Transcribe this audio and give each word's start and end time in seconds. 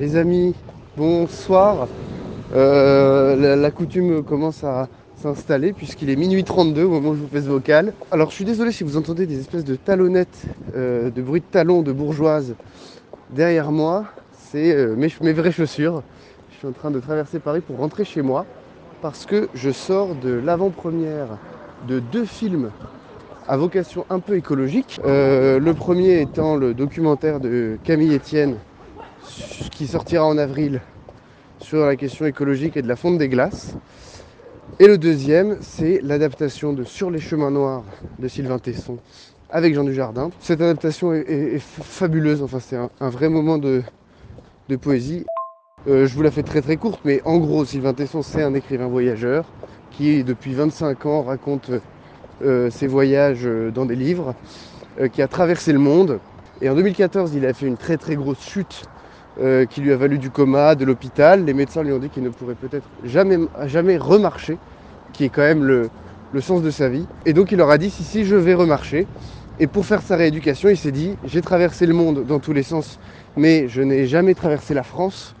Les 0.00 0.16
amis, 0.16 0.54
bonsoir. 0.96 1.86
Euh, 2.54 3.54
la, 3.54 3.70
coutume 3.70 4.22
commence 4.22 4.64
à 4.64 4.88
s'installer 5.16 5.74
puisqu'il 5.74 6.08
est 6.08 6.16
minuit 6.16 6.42
32 6.42 6.84
au 6.84 6.88
moment 6.88 7.10
où 7.10 7.16
je 7.16 7.20
vous 7.20 7.28
fais 7.28 7.42
ce 7.42 7.48
vocal. 7.48 7.92
Alors 8.10 8.30
je 8.30 8.36
suis 8.36 8.46
désolé 8.46 8.72
si 8.72 8.82
vous 8.82 8.96
entendez 8.96 9.26
des 9.26 9.38
espèces 9.38 9.66
de 9.66 9.76
talonnettes, 9.76 10.46
euh, 10.74 11.10
de 11.10 11.20
bruit 11.20 11.42
de 11.42 11.46
talons 11.50 11.82
de 11.82 11.92
bourgeoises 11.92 12.54
derrière 13.28 13.72
moi. 13.72 14.06
C'est 14.32 14.72
euh, 14.74 14.96
mes, 14.96 15.32
vraies 15.34 15.52
chaussures. 15.52 16.02
Je 16.50 16.56
suis 16.56 16.66
en 16.66 16.72
train 16.72 16.90
de 16.90 16.98
traverser 16.98 17.38
Paris 17.38 17.60
pour 17.60 17.76
rentrer 17.76 18.06
chez 18.06 18.22
moi 18.22 18.46
parce 19.02 19.26
que 19.26 19.50
je 19.52 19.70
sors 19.70 20.14
de 20.14 20.30
l'avant-première 20.30 21.36
de 21.86 21.98
deux 21.98 22.24
films 22.24 22.70
à 23.46 23.58
vocation 23.58 24.06
un 24.08 24.20
peu 24.20 24.38
écologique. 24.38 24.98
Le 25.04 25.72
premier 25.72 26.22
étant 26.22 26.56
le 26.56 26.72
documentaire 26.72 27.38
de 27.38 27.76
Camille 27.84 28.14
Etienne 28.14 28.56
qui 29.70 29.86
sortira 29.86 30.24
en 30.24 30.38
avril 30.38 30.80
sur 31.60 31.84
la 31.84 31.96
question 31.96 32.26
écologique 32.26 32.76
et 32.76 32.82
de 32.82 32.88
la 32.88 32.96
fonte 32.96 33.18
des 33.18 33.28
glaces. 33.28 33.74
Et 34.78 34.86
le 34.86 34.98
deuxième, 34.98 35.58
c'est 35.60 36.00
l'adaptation 36.02 36.72
de 36.72 36.84
Sur 36.84 37.10
les 37.10 37.20
chemins 37.20 37.50
noirs 37.50 37.84
de 38.18 38.28
Sylvain 38.28 38.58
Tesson 38.58 38.98
avec 39.50 39.74
Jean 39.74 39.84
Dujardin. 39.84 40.30
Cette 40.40 40.60
adaptation 40.60 41.12
est, 41.12 41.58
fabuleuse, 41.58 42.42
enfin 42.42 42.60
c'est 42.60 42.76
un, 42.76 43.10
vrai 43.10 43.28
moment 43.28 43.58
de, 43.58 43.82
poésie. 44.80 45.26
Euh, 45.88 46.06
je 46.06 46.14
vous 46.14 46.22
la 46.22 46.30
fais 46.30 46.42
très 46.42 46.62
très 46.62 46.76
courte, 46.76 47.00
mais 47.04 47.20
en 47.24 47.38
gros, 47.38 47.64
Sylvain 47.64 47.92
Tesson, 47.92 48.22
c'est 48.22 48.42
un 48.42 48.54
écrivain 48.54 48.86
voyageur 48.86 49.44
qui, 49.90 50.22
depuis 50.22 50.54
25 50.54 51.06
ans, 51.06 51.22
raconte 51.22 51.70
euh, 52.42 52.70
ses 52.70 52.86
voyages 52.86 53.44
euh, 53.44 53.70
dans 53.70 53.86
des 53.86 53.96
livres, 53.96 54.34
qui 55.12 55.22
a 55.22 55.28
traversé 55.28 55.72
le 55.72 55.78
monde. 55.78 56.18
Et 56.60 56.68
en 56.68 56.74
2014, 56.74 57.34
il 57.34 57.46
a 57.46 57.54
fait 57.54 57.66
une 57.66 57.76
très 57.76 57.96
très 57.96 58.16
grosse 58.16 58.42
chute 58.42 58.84
euh, 59.40 59.64
qui 59.64 59.80
lui 59.80 59.92
a 59.92 59.96
valu 59.96 60.18
du 60.18 60.30
coma, 60.30 60.74
de 60.74 60.84
l'hôpital. 60.84 61.44
Les 61.44 61.54
médecins 61.54 61.82
lui 61.82 61.92
ont 61.92 61.98
dit 61.98 62.08
qu'il 62.08 62.22
ne 62.22 62.28
pourrait 62.28 62.54
peut-être 62.54 62.86
jamais, 63.04 63.38
jamais 63.66 63.96
remarcher, 63.96 64.58
qui 65.12 65.24
est 65.24 65.28
quand 65.28 65.42
même 65.42 65.64
le, 65.64 65.90
sens 66.40 66.62
de 66.62 66.70
sa 66.70 66.88
vie. 66.88 67.06
Et 67.26 67.32
donc 67.32 67.52
il 67.52 67.58
leur 67.58 67.70
a 67.70 67.78
dit 67.78 67.90
si 67.90 68.04
si 68.04 68.24
je 68.24 68.36
vais 68.36 68.54
remarcher. 68.54 69.06
Et 69.58 69.66
pour 69.66 69.84
faire 69.84 70.00
sa 70.00 70.16
rééducation, 70.16 70.68
il 70.68 70.76
s'est 70.76 70.92
dit 70.92 71.16
j'ai 71.24 71.42
traversé 71.42 71.86
le 71.86 71.94
monde 71.94 72.24
dans 72.26 72.38
tous 72.38 72.52
les 72.52 72.62
sens, 72.62 72.98
mais 73.36 73.68
je 73.68 73.82
n'ai 73.82 74.06
jamais 74.06 74.34
traversé 74.34 74.74
la 74.74 74.82
France. 74.82 75.34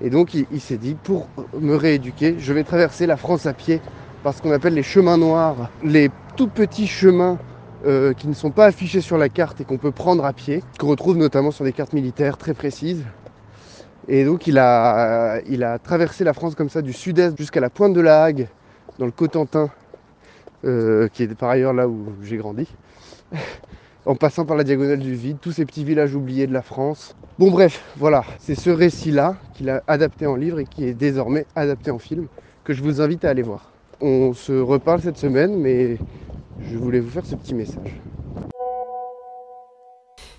Et 0.00 0.10
donc 0.10 0.34
il, 0.34 0.46
il 0.52 0.60
s'est 0.60 0.76
dit 0.76 0.94
pour 1.02 1.28
me 1.58 1.74
rééduquer, 1.74 2.36
je 2.38 2.52
vais 2.52 2.64
traverser 2.64 3.06
la 3.06 3.16
France 3.16 3.46
à 3.46 3.52
pied 3.52 3.80
par 4.22 4.34
ce 4.34 4.42
qu'on 4.42 4.52
appelle 4.52 4.74
les 4.74 4.82
chemins 4.82 5.18
noirs, 5.18 5.70
les 5.84 6.10
tout 6.36 6.48
petits 6.48 6.86
chemins 6.86 7.38
euh, 7.84 8.12
qui 8.12 8.28
ne 8.28 8.34
sont 8.34 8.52
pas 8.52 8.66
affichés 8.66 9.00
sur 9.00 9.18
la 9.18 9.28
carte 9.28 9.60
et 9.60 9.64
qu'on 9.64 9.76
peut 9.76 9.90
prendre 9.90 10.24
à 10.24 10.32
pied, 10.32 10.62
qu'on 10.78 10.86
retrouve 10.86 11.16
notamment 11.16 11.50
sur 11.50 11.64
des 11.64 11.72
cartes 11.72 11.92
militaires 11.94 12.36
très 12.36 12.54
précises. 12.54 13.04
Et 14.08 14.24
donc 14.24 14.46
il 14.46 14.58
a, 14.58 15.40
il 15.46 15.62
a 15.62 15.78
traversé 15.78 16.24
la 16.24 16.32
France 16.32 16.54
comme 16.54 16.68
ça 16.68 16.82
du 16.82 16.92
sud-est 16.92 17.36
jusqu'à 17.38 17.60
la 17.60 17.70
pointe 17.70 17.94
de 17.94 18.00
la 18.00 18.24
Hague, 18.24 18.48
dans 18.98 19.06
le 19.06 19.12
Cotentin, 19.12 19.70
euh, 20.64 21.08
qui 21.08 21.22
est 21.22 21.34
par 21.34 21.50
ailleurs 21.50 21.72
là 21.72 21.88
où 21.88 22.12
j'ai 22.22 22.36
grandi, 22.36 22.68
en 24.06 24.16
passant 24.16 24.44
par 24.44 24.56
la 24.56 24.64
diagonale 24.64 24.98
du 24.98 25.14
vide, 25.14 25.38
tous 25.40 25.52
ces 25.52 25.64
petits 25.64 25.84
villages 25.84 26.14
oubliés 26.14 26.46
de 26.46 26.52
la 26.52 26.62
France. 26.62 27.14
Bon 27.38 27.50
bref, 27.50 27.82
voilà, 27.96 28.24
c'est 28.38 28.54
ce 28.54 28.70
récit-là 28.70 29.36
qu'il 29.54 29.70
a 29.70 29.82
adapté 29.86 30.26
en 30.26 30.36
livre 30.36 30.58
et 30.60 30.66
qui 30.66 30.84
est 30.84 30.94
désormais 30.94 31.46
adapté 31.54 31.90
en 31.90 31.98
film, 31.98 32.26
que 32.64 32.72
je 32.72 32.82
vous 32.82 33.00
invite 33.00 33.24
à 33.24 33.30
aller 33.30 33.42
voir. 33.42 33.72
On 34.00 34.32
se 34.34 34.52
reparle 34.52 35.00
cette 35.00 35.18
semaine, 35.18 35.56
mais 35.56 35.98
je 36.58 36.76
voulais 36.76 37.00
vous 37.00 37.10
faire 37.10 37.24
ce 37.24 37.36
petit 37.36 37.54
message. 37.54 38.02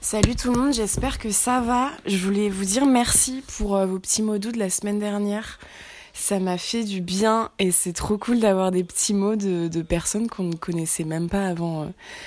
Salut 0.04 0.36
tout 0.36 0.52
le 0.52 0.60
monde, 0.60 0.74
j'espère 0.74 1.18
que 1.18 1.32
ça 1.32 1.62
va. 1.62 1.90
Je 2.06 2.18
voulais 2.18 2.50
vous 2.50 2.66
dire 2.66 2.86
merci 2.86 3.42
pour 3.56 3.78
euh, 3.78 3.86
vos 3.86 4.00
petits 4.00 4.22
mots 4.22 4.38
doux 4.38 4.52
de 4.52 4.60
la 4.60 4.70
semaine 4.70 5.00
dernière. 5.00 5.60
Ça 6.14 6.40
m'a 6.40 6.58
fait 6.58 6.84
du 6.84 7.00
bien 7.00 7.52
et 7.58 7.72
c'est 7.72 7.94
trop 7.94 8.18
cool 8.18 8.42
d'avoir 8.42 8.72
des 8.72 8.84
petits 8.84 9.14
mots 9.14 9.38
de, 9.38 9.82
personnes 9.82 10.28
qu'on 10.28 10.44
ne 10.44 10.56
connaissait 10.56 11.06
même 11.06 11.30
pas 11.30 11.48
avant 11.48 11.84
euh, 11.84 11.86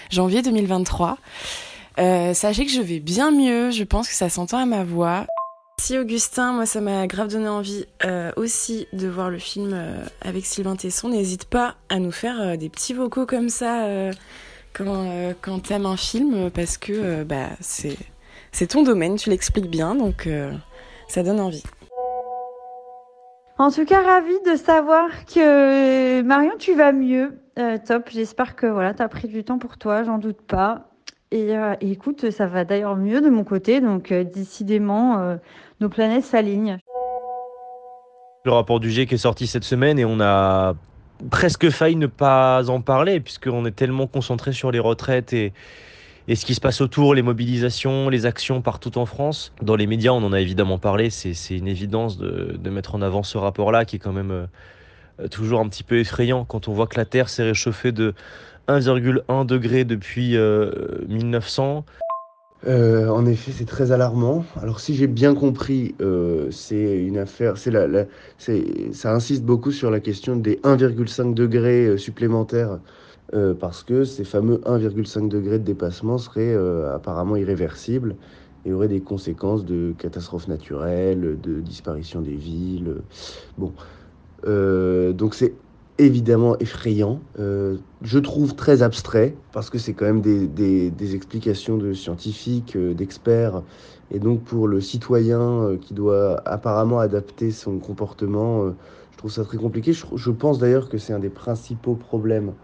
janvier 0.09 0.41
2023. 0.41 1.19
Euh, 1.99 2.33
sachez 2.33 2.65
que 2.65 2.73
je 2.73 2.81
vais 2.81 2.99
bien 2.99 3.31
mieux, 3.31 3.71
je 3.71 3.85
pense 3.85 4.09
que 4.09 4.15
ça 4.15 4.31
s'entend 4.31 4.57
à 4.57 4.65
ma 4.65 4.83
voix. 4.83 5.27
Merci 5.79 5.99
Augustin, 5.99 6.53
moi 6.55 6.65
ça 6.65 6.81
m'a 6.81 7.07
grave 7.07 7.29
donné 7.29 7.49
envie 7.49 7.85
aussi 8.37 8.89
de 8.95 9.07
voir 9.07 9.29
le 9.29 9.39
film 9.39 9.79
avec 10.23 10.47
Sylvain 10.47 10.77
Tesson. 10.77 11.11
N'hésite 11.11 11.45
pas 11.45 11.75
à 11.91 11.99
nous 11.99 12.11
faire 12.11 12.57
des 12.57 12.71
petits 12.71 12.95
vocaux 12.95 13.27
comme 13.27 13.51
ça 13.51 13.87
quand, 14.77 15.07
euh, 15.07 15.33
quand 15.41 15.63
t'aimes 15.63 15.87
un 15.87 15.97
film 15.97 16.51
parce 16.51 16.77
que 16.77 16.93
euh, 16.93 17.25
bah, 17.25 17.49
c'est, 17.61 17.97
c'est 18.53 18.69
ton 18.69 18.83
domaine, 18.83 19.17
tu 19.17 19.31
l'expliques 19.31 19.71
bien 19.71 19.95
donc 19.95 20.27
euh, 20.27 20.53
ça 21.09 21.23
donne 21.23 21.41
envie. 21.41 21.63
En 23.59 23.71
tout 23.71 23.87
cas, 23.87 24.03
ravie 24.03 24.39
de 24.45 24.55
savoir 24.55 25.09
que 25.25 26.21
Marion, 26.21 26.53
tu 26.59 26.75
vas 26.75 26.93
mieux. 26.93 27.39
Euh, 27.59 27.79
top. 27.79 28.11
J'espère 28.11 28.55
que 28.55 28.67
voilà, 28.67 28.93
tu 28.93 29.03
as 29.03 29.09
pris 29.09 29.29
du 29.29 29.45
temps 29.45 29.59
pour 29.59 29.79
toi, 29.79 30.03
j'en 30.03 30.19
doute 30.19 30.43
pas. 30.43 30.91
Et, 31.31 31.57
euh, 31.57 31.75
et 31.81 31.91
écoute, 31.91 32.31
ça 32.31 32.47
va 32.47 32.67
d'ailleurs 32.67 32.97
mieux 32.97 33.23
de 33.23 33.31
mon 33.31 33.45
côté. 33.45 33.81
Donc, 33.81 34.13
euh, 34.13 34.25
décidément, 34.25 35.19
euh, 35.21 35.37
nos 35.81 35.89
planètes 35.89 36.25
s'alignent. 36.25 36.79
Le 38.45 38.53
rapport 38.53 38.79
du 38.79 38.91
G 38.91 39.07
qui 39.07 39.15
est 39.15 39.19
sorti 39.19 39.47
cette 39.47 39.65
semaine 39.65 39.99
et 39.99 40.05
on 40.05 40.21
a 40.21 40.75
presque 41.31 41.71
failli 41.71 41.97
ne 41.97 42.07
pas 42.07 42.69
en 42.69 42.81
parler 42.81 43.21
puisqu'on 43.21 43.65
est 43.65 43.75
tellement 43.75 44.07
concentré 44.07 44.53
sur 44.53 44.71
les 44.71 44.79
retraites 44.79 45.33
et, 45.33 45.53
et 46.29 46.35
ce 46.35 46.45
qui 46.45 46.55
se 46.55 46.61
passe 46.61 46.81
autour, 46.81 47.15
les 47.15 47.23
mobilisations, 47.23 48.09
les 48.09 48.27
actions 48.27 48.61
partout 48.61 48.99
en 48.99 49.07
France. 49.07 49.53
Dans 49.63 49.77
les 49.77 49.87
médias, 49.87 50.11
on 50.11 50.25
en 50.25 50.33
a 50.33 50.41
évidemment 50.41 50.79
parlé, 50.79 51.11
c'est 51.11 51.57
une 51.57 51.69
évidence 51.69 52.19
de, 52.19 52.71
mettre 52.71 52.95
en 52.95 53.03
avant 53.03 53.23
ce 53.23 53.39
rapport-là 53.39 53.85
qui 53.85 53.97
est 53.97 53.99
quand 54.01 54.13
même 54.13 54.33
euh, 54.33 55.29
toujours 55.29 55.61
un 55.61 55.69
petit 55.69 55.85
peu 55.85 55.99
effrayant 55.99 56.45
quand 56.45 56.69
on 56.69 56.73
voit 56.73 56.89
que 56.89 56.97
la 56.97 57.05
Terre 57.05 57.29
s'est 57.29 57.45
réchauffée 57.45 57.93
de 57.93 58.15
1,1 58.69 59.47
degré 59.47 59.85
depuis 59.85 60.37
euh, 60.37 60.71
1900. 61.09 61.85
Euh, 62.65 63.09
en 63.09 63.27
effet, 63.27 63.53
c'est 63.53 63.67
très 63.67 63.93
alarmant. 63.93 64.45
Alors, 64.57 64.81
si 64.81 64.95
j'ai 64.95 65.07
bien 65.07 65.35
compris, 65.35 65.95
euh, 66.01 66.51
c'est 66.51 66.97
une 67.05 67.19
affaire. 67.19 67.59
C'est 67.59 67.71
la, 67.71 67.87
la- 67.87 68.07
ça 68.39 69.13
insiste 69.15 69.45
beaucoup 69.45 69.71
sur 69.73 69.91
la 69.91 70.01
question 70.01 70.37
des 70.37 70.59
1,5 70.65 71.35
degrés 71.35 71.87
euh, 71.87 71.99
supplémentaires, 71.99 72.81
parce 73.61 73.83
que 73.83 74.05
ces 74.05 74.25
fameux 74.25 74.61
1,5 74.69 75.29
degrés 75.29 75.59
de 75.59 75.65
dépassement 75.65 76.17
seraient 76.17 76.55
apparemment 76.95 77.35
irréversibles 77.37 78.17
et 78.65 78.73
auraient 78.73 78.87
des 78.89 79.03
conséquences 79.03 79.65
de 79.65 79.95
catastrophes 79.99 80.47
naturelles, 80.49 81.41
de 81.41 81.61
disparition 81.61 82.23
des 82.23 82.37
villes. 82.37 83.03
Bon, 83.59 83.75
donc 84.45 85.35
c'est 85.35 85.66
évidemment 85.99 86.59
effrayant. 86.59 87.21
Euh, 87.39 87.79
je 88.03 88.19
trouve 88.19 88.55
très 88.55 88.83
abstrait 88.83 89.35
parce 89.53 89.71
que 89.71 89.79
c'est 89.79 89.95
quand 89.95 90.05
même 90.05 90.21
des, 90.21 90.47
des- 90.47 91.15
explications 91.15 91.77
de 91.77 91.93
scientifiques, 91.93 92.77
euh, 92.77 92.95
d'experts. 92.95 93.63
Et 94.11 94.19
donc 94.19 94.45
pour 94.45 94.69
le 94.69 94.81
citoyen 94.81 95.41
euh, 95.41 95.77
qui 95.79 95.95
doit 95.95 96.43
apparemment 96.47 96.99
adapter 96.99 97.51
son 97.51 97.79
comportement, 97.79 98.73
je 99.11 99.17
trouve 99.17 99.31
ça 99.31 99.45
très 99.45 99.57
compliqué. 99.57 99.93
Je, 99.93 100.31
pense 100.31 100.59
d'ailleurs 100.59 100.89
que 100.89 100.99
c'est 100.99 101.13
un 101.13 101.19
des 101.19 101.31
principaux 101.31 101.97
problèmes 101.97 102.55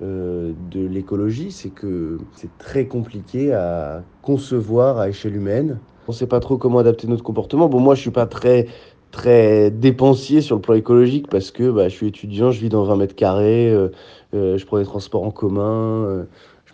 de 0.00 0.80
l'écologie, 0.88 1.52
c'est 1.52 1.70
que 1.70 2.18
c'est 2.34 2.58
très 2.58 2.88
compliqué 2.88 3.52
à 3.52 4.04
concevoir 4.20 4.98
à 4.98 5.08
échelle 5.08 5.36
humaine. 5.36 5.80
On 6.08 6.12
ne 6.12 6.16
sait 6.16 6.26
pas 6.26 6.40
trop 6.40 6.58
comment 6.58 6.80
adapter 6.80 7.06
notre 7.06 7.22
comportement. 7.22 7.68
Bon, 7.68 7.78
moi, 7.78 7.94
je 7.94 8.00
suis 8.00 8.10
pas 8.10 8.26
très 8.26 8.66
très 9.12 9.70
dépensier 9.70 10.40
sur 10.40 10.56
le 10.56 10.62
plan 10.62 10.74
écologique 10.74 11.28
parce 11.28 11.52
que 11.52 11.70
bah, 11.70 11.88
je 11.88 11.94
suis 11.94 12.08
étudiant, 12.08 12.50
je 12.50 12.60
vis 12.60 12.70
dans 12.70 12.82
20 12.82 12.96
mètres 12.96 13.14
carrés, 13.14 13.70
euh, 13.70 13.88
euh, 14.34 14.58
je 14.58 14.66
prends 14.66 14.78
les 14.78 14.84
transports 14.84 15.22
en 15.22 15.30
commun, 15.30 16.04
euh, 16.04 16.24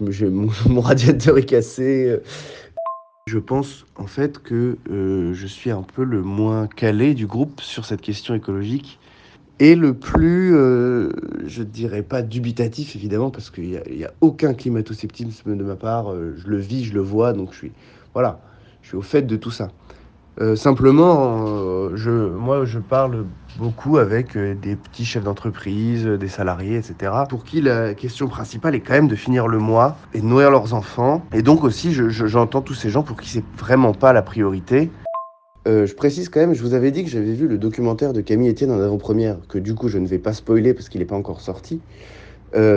je 0.09 0.27
mon, 0.69 0.81
radiateur 0.81 1.37
est 1.37 1.45
cassé. 1.45 2.17
Je 3.27 3.39
pense 3.39 3.85
en 3.97 4.07
fait 4.07 4.39
que 4.39 4.79
je 4.89 5.47
suis 5.47 5.71
un 5.71 5.83
peu 5.83 6.05
le 6.05 6.23
moins 6.23 6.67
calé 6.67 7.13
du 7.13 7.27
groupe 7.27 7.61
sur 7.61 7.85
cette 7.85 8.01
question 8.01 8.35
écologique 8.35 8.99
et 9.61 9.75
le 9.75 9.93
plus, 9.93 10.55
euh, 10.55 11.11
je 11.45 11.65
dirais 11.65 12.03
pas 12.03 12.23
dubitatif 12.23 12.95
évidemment, 12.95 13.31
parce 13.31 13.51
qu'il 13.51 13.83
n'y 13.91 14.05
a, 14.05 14.13
aucun 14.21 14.55
climato-scepticisme 14.55 15.57
de 15.57 15.65
ma 15.65 15.75
part, 15.75 16.15
je 16.15 16.47
le 16.47 16.59
vis, 16.59 16.85
je 16.85 16.95
le 16.95 17.01
vois, 17.01 17.33
donc 17.33 17.53
je 17.53 17.59
suis, 17.59 17.73
voilà, 18.15 18.41
je 18.83 18.89
suis 18.89 18.97
au 18.97 19.03
fait 19.03 19.23
de 19.23 19.35
tout 19.35 19.51
ça. 19.51 19.73
Euh, 20.41 20.55
simplement, 20.55 21.89
euh, 21.97 22.31
moi, 22.31 22.65
je 22.65 22.79
parle 22.79 23.25
beaucoup 23.59 23.99
avec 23.99 24.37
euh, 24.37 24.55
des 24.55 24.77
petits 24.77 25.05
chefs 25.05 25.25
d'entreprise, 25.25 26.07
des 26.07 26.29
salariés, 26.29 26.77
etc., 26.77 27.13
pour 27.29 27.43
qui 27.43 27.61
la 27.61 27.93
question 27.95 28.29
principale 28.29 28.77
est 28.77 28.81
quand 28.81 28.93
même 28.93 29.09
de 29.09 29.17
finir 29.17 29.49
le 29.49 29.59
mois 29.59 29.97
et 30.15 30.21
de 30.21 30.27
nourrir 30.27 30.53
leurs 30.53 30.75
enfants. 30.75 31.23
Et 31.33 31.43
donc 31.43 31.65
aussi, 31.65 31.93
j'entends 31.93 32.61
je, 32.61 32.65
tous 32.65 32.75
ces 32.75 32.89
gens 32.89 33.03
pour 33.03 33.17
qui 33.17 33.29
c'est 33.29 33.45
vraiment 33.57 33.93
pas 33.93 34.13
la 34.13 34.23
priorité. 34.23 34.91
Je 35.67 35.93
précise 35.93 36.31
quand 36.31 36.41
même, 36.41 36.55
je 36.55 36.63
vous 36.63 36.73
avais 36.73 36.91
dit 36.91 37.05
que 37.05 37.11
j'avais 37.11 37.35
vu 37.35 37.47
le 37.47 37.59
documentaire 37.59 38.15
de 38.15 38.23
Camille 38.23 38.49
Etienne 38.49 38.71
en 38.71 38.81
avant-première, 38.81 39.37
que 39.51 39.59
du 39.59 39.75
coup 39.75 39.89
je 39.89 39.99
ne 39.99 40.07
vais 40.07 40.19
pas 40.19 40.33
spoiler 40.33 40.73
parce 40.73 40.89
qu'il 40.89 41.01
n'est 41.01 41.07
pas 41.07 41.15
encore 41.15 41.43
sorti. 41.43 41.83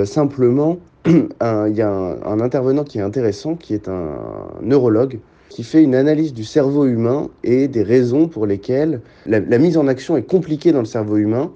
Simplement, 0.04 0.78
il 1.06 1.74
y 1.74 1.82
a 1.82 1.90
un, 1.90 2.40
intervenant 2.42 2.84
qui 2.84 2.98
est 2.98 3.02
intéressant, 3.02 3.56
qui 3.56 3.74
est 3.74 3.88
un 3.88 4.18
neurologue, 4.62 5.20
qui 5.52 5.64
fait 5.64 5.84
une 5.84 5.96
analyse 5.96 6.34
du 6.34 6.46
cerveau 6.46 6.86
humain 6.86 7.30
et 7.44 7.68
des 7.68 7.84
raisons 7.84 8.30
pour 8.30 8.48
lesquelles 8.48 9.02
la, 9.26 9.42
mise 9.60 9.78
en 9.78 9.86
action 9.88 10.16
est 10.16 10.24
compliquée 10.24 10.72
dans 10.72 10.80
le 10.80 10.86
cerveau 10.86 11.18
humain. 11.18 11.52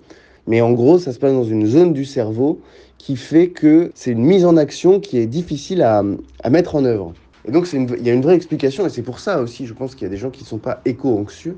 Mais 0.47 0.59
en 0.59 0.73
gros, 0.73 0.99
ça 0.99 1.13
se 1.13 1.17
passe 1.17 1.31
dans 1.31 1.45
une 1.45 1.65
zone 1.65 1.93
du 1.93 2.03
cerveau 2.03 2.59
qui 2.97 3.15
fait 3.15 3.47
que 3.47 3.91
c'est 3.95 4.11
une 4.11 4.25
mise 4.25 4.45
en 4.45 4.57
action 4.57 4.99
qui 4.99 5.17
est 5.17 5.27
difficile 5.27 5.81
à, 5.81 6.03
à 6.43 6.49
mettre 6.49 6.75
en 6.75 6.83
œuvre. 6.83 7.13
Et 7.47 7.51
donc, 7.51 7.71
une, 7.71 7.95
il 7.97 8.05
y 8.05 8.09
a 8.09 8.13
une 8.13 8.21
vraie 8.21 8.35
explication, 8.35 8.85
et 8.85 8.89
c'est 8.89 9.01
pour 9.01 9.19
ça 9.19 9.39
aussi, 9.39 9.65
je 9.65 9.73
pense 9.73 9.95
qu'il 9.95 10.03
y 10.03 10.07
a 10.07 10.09
des 10.09 10.17
gens 10.17 10.29
qui 10.29 10.43
ne 10.43 10.47
sont 10.47 10.57
pas 10.57 10.81
éco-anxieux. 10.83 11.57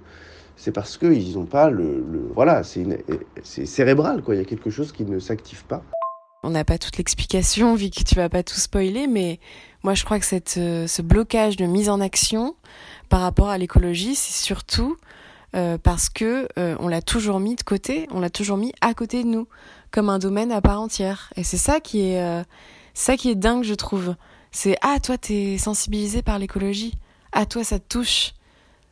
C'est 0.56 0.72
parce 0.72 0.98
qu'ils 0.98 1.34
n'ont 1.34 1.46
pas 1.46 1.70
le. 1.72 2.04
le 2.12 2.30
voilà, 2.36 2.62
c'est 2.64 3.66
cérébral, 3.66 4.22
quoi. 4.22 4.36
Il 4.36 4.40
y 4.40 4.42
a 4.42 4.46
quelque 4.46 4.70
chose 4.70 4.92
qui 4.92 5.06
ne 5.06 5.18
s'active 5.18 5.66
pas. 5.66 5.84
On 6.44 6.52
n'a 6.52 6.64
pas 6.64 6.78
toute 6.78 6.98
l'explication, 6.98 7.76
vu 7.76 7.90
que 7.90 8.04
tu 8.04 8.16
vas 8.16 8.30
pas 8.30 8.44
tout 8.44 8.60
spoiler, 8.60 9.08
mais 9.08 9.40
moi 9.88 9.94
je 9.94 10.04
crois 10.04 10.20
que 10.20 10.60
euh, 10.60 10.86
ce 10.86 11.02
blocage 11.02 11.56
de 11.56 11.66
mise 11.66 11.88
en 11.88 12.02
action 12.02 12.58
par 13.08 13.22
rapport 13.22 13.48
à 13.48 13.58
l'écologie, 13.58 14.16
c'est 14.16 14.44
surtout 14.44 14.98
euh, 15.56 15.78
parce 15.78 16.10
que 16.10 16.50
euh, 16.60 16.76
on 16.82 16.90
l'a 16.90 17.02
toujours 17.02 17.40
mis 17.40 17.56
de 17.56 17.64
côté, 17.64 18.06
on 18.12 18.20
l'a 18.20 18.30
toujours 18.30 18.58
mis 18.58 18.74
à 18.82 18.94
côté 18.94 19.24
de 19.24 19.30
nous, 19.30 19.48
comme 19.92 20.10
un 20.10 20.20
domaine 20.20 20.52
à 20.52 20.60
part 20.60 20.82
entière. 20.82 21.32
Et 21.38 21.46
c'est 21.46 21.56
ça 21.56 21.80
qui 21.80 22.02
est, 22.02 22.44
ça 22.94 23.16
qui 23.16 23.30
est 23.30 23.36
dingue, 23.36 23.64
je 23.64 23.76
trouve. 23.76 24.16
C'est 24.52 24.76
ah 24.82 24.98
toi 25.02 25.18
t'es 25.18 25.58
sensibilisé 25.58 26.22
par 26.22 26.38
l'écologie, 26.38 26.94
ah 27.32 27.46
toi 27.46 27.64
ça 27.64 27.80
te 27.80 27.88
touche. 27.88 28.34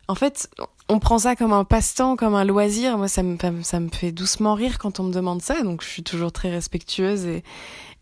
En 0.08 0.16
fait, 0.16 0.50
on 0.88 1.00
prend 1.00 1.18
ça 1.18 1.36
comme 1.36 1.52
un 1.52 1.66
passe-temps, 1.66 2.16
comme 2.16 2.36
un 2.36 2.46
loisir. 2.46 2.98
Moi, 2.98 3.10
ça 3.10 3.22
me, 3.22 3.38
ça 3.64 3.80
me 3.82 3.90
fait 3.90 4.14
doucement 4.14 4.54
rire 4.54 4.78
quand 4.78 5.02
on 5.02 5.04
me 5.04 5.12
demande 5.12 5.42
ça. 5.42 5.62
Donc, 5.64 5.82
je 5.82 5.90
suis 5.90 6.04
toujours 6.04 6.32
très 6.32 6.52
respectueuse 6.52 7.26
et, 7.26 7.44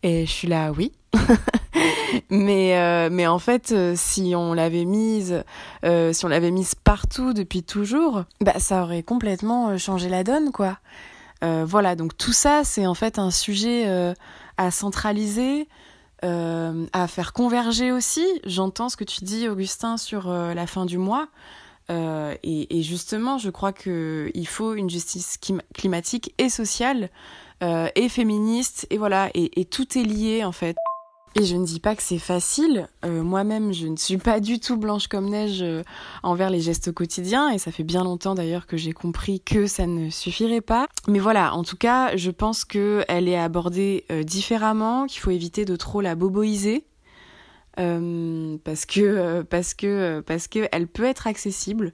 et 0.04 0.26
je 0.26 0.30
suis 0.30 0.46
là, 0.46 0.70
oui. 0.70 0.92
mais, 2.30 2.78
euh, 2.78 3.08
mais 3.10 3.26
en 3.26 3.38
fait, 3.38 3.72
euh, 3.72 3.94
si 3.96 4.34
on 4.36 4.54
l'avait 4.54 4.84
mise, 4.84 5.44
euh, 5.84 6.12
si 6.12 6.24
on 6.24 6.28
l'avait 6.28 6.50
mise 6.50 6.74
partout 6.74 7.32
depuis 7.32 7.62
toujours, 7.62 8.24
bah, 8.40 8.58
ça 8.58 8.82
aurait 8.82 9.02
complètement 9.02 9.76
changé 9.78 10.08
la 10.08 10.24
donne, 10.24 10.50
quoi. 10.52 10.78
voilà. 11.42 11.94
Donc, 11.94 12.16
tout 12.16 12.32
ça, 12.32 12.62
c'est 12.64 12.86
en 12.86 12.94
fait 12.94 13.18
un 13.18 13.30
sujet 13.30 13.86
à 14.56 14.70
centraliser, 14.70 15.68
à 16.22 17.06
faire 17.06 17.32
converger 17.32 17.92
aussi. 17.92 18.24
J'entends 18.44 18.88
ce 18.88 18.96
que 18.96 19.04
tu 19.04 19.24
dis, 19.24 19.48
Augustin, 19.48 19.98
sur 19.98 20.28
la 20.30 20.66
fin 20.66 20.86
du 20.86 20.96
mois. 20.96 21.28
Et, 21.90 22.82
justement, 22.82 23.36
je 23.36 23.50
crois 23.50 23.74
qu'il 23.74 24.46
faut 24.48 24.74
une 24.74 24.88
justice 24.88 25.38
climatique 25.74 26.32
et 26.38 26.48
sociale 26.48 27.10
et 27.60 28.08
féministe. 28.08 28.86
Et 28.88 28.96
voilà, 28.96 29.28
et, 29.34 29.66
tout 29.66 29.98
est 29.98 30.02
lié 30.02 30.44
en 30.44 30.52
fait. 30.52 30.76
Et 31.36 31.44
je 31.44 31.56
ne 31.56 31.64
dis 31.64 31.80
pas 31.80 31.96
que 31.96 32.02
c'est 32.02 32.18
facile. 32.18 32.88
Euh, 33.04 33.24
Moi-même, 33.24 33.72
je 33.72 33.88
ne 33.88 33.96
suis 33.96 34.18
pas 34.18 34.38
du 34.38 34.60
tout 34.60 34.76
blanche 34.76 35.08
comme 35.08 35.28
neige 35.28 35.62
euh, 35.62 35.82
envers 36.22 36.48
les 36.48 36.60
gestes 36.60 36.92
quotidiens. 36.92 37.50
Et 37.50 37.58
ça 37.58 37.72
fait 37.72 37.82
bien 37.82 38.04
longtemps 38.04 38.36
d'ailleurs 38.36 38.68
que 38.68 38.76
j'ai 38.76 38.92
compris 38.92 39.40
que 39.40 39.66
ça 39.66 39.86
ne 39.86 40.10
suffirait 40.10 40.60
pas. 40.60 40.86
Mais 41.08 41.18
voilà, 41.18 41.54
en 41.54 41.64
tout 41.64 41.76
cas, 41.76 42.16
je 42.16 42.30
pense 42.30 42.64
qu'elle 42.64 43.28
est 43.28 43.38
abordée 43.38 44.04
euh, 44.12 44.22
différemment, 44.22 45.06
qu'il 45.06 45.20
faut 45.20 45.32
éviter 45.32 45.64
de 45.64 45.74
trop 45.74 46.00
la 46.00 46.14
boboiser. 46.14 46.84
Parce 47.76 48.86
que 48.86 49.42
parce 49.42 49.74
que 49.74 50.20
parce 50.20 50.46
que 50.46 50.68
elle 50.70 50.86
peut 50.86 51.02
être 51.02 51.26
accessible 51.26 51.92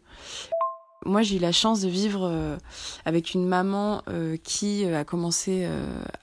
moi, 1.06 1.23
j'ai 1.23 1.37
eu 1.37 1.38
la 1.38 1.52
chance 1.52 1.81
de 1.81 1.88
vivre 1.88 2.29
euh, 2.31 2.58
avec 3.06 3.32
une 3.32 3.47
maman 3.47 4.02
euh, 4.08 4.37
qui 4.43 4.85
euh, 4.85 5.00
a 5.00 5.05
commencé 5.05 5.67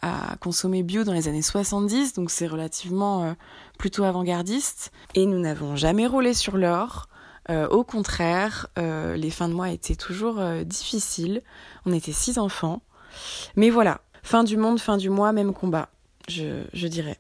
à 0.02 0.36
consommer 0.40 0.84
bio 0.84 1.04
dans 1.04 1.14
les 1.14 1.28
années 1.28 1.42
70, 1.42 2.14
donc 2.14 2.30
c'est 2.30 2.48
relativement 2.48 3.36
plutôt 3.80 4.04
avant-gardiste. 4.04 4.92
Et 5.16 5.26
nous 5.26 5.40
n'avons 5.40 5.76
jamais 5.76 6.06
roulé 6.06 6.34
sur 6.34 6.58
l'or. 6.58 7.08
au 7.50 7.84
contraire, 7.84 8.68
les 8.78 9.30
fins 9.32 9.50
de 9.50 9.54
mois 9.54 9.70
étaient 9.70 9.96
toujours 9.96 10.42
difficiles. 10.66 11.42
On 11.86 11.94
était 11.94 12.12
six 12.12 12.38
enfants. 12.38 12.82
Mais 13.56 13.70
voilà, 13.70 14.02
fin 14.24 14.44
du 14.44 14.58
monde, 14.58 14.80
fin 14.80 14.98
du 14.98 15.10
mois, 15.10 15.32
même 15.32 15.54
combat, 15.54 15.90
je, 16.28 16.64
je 16.74 16.88
dirais. 16.88 17.18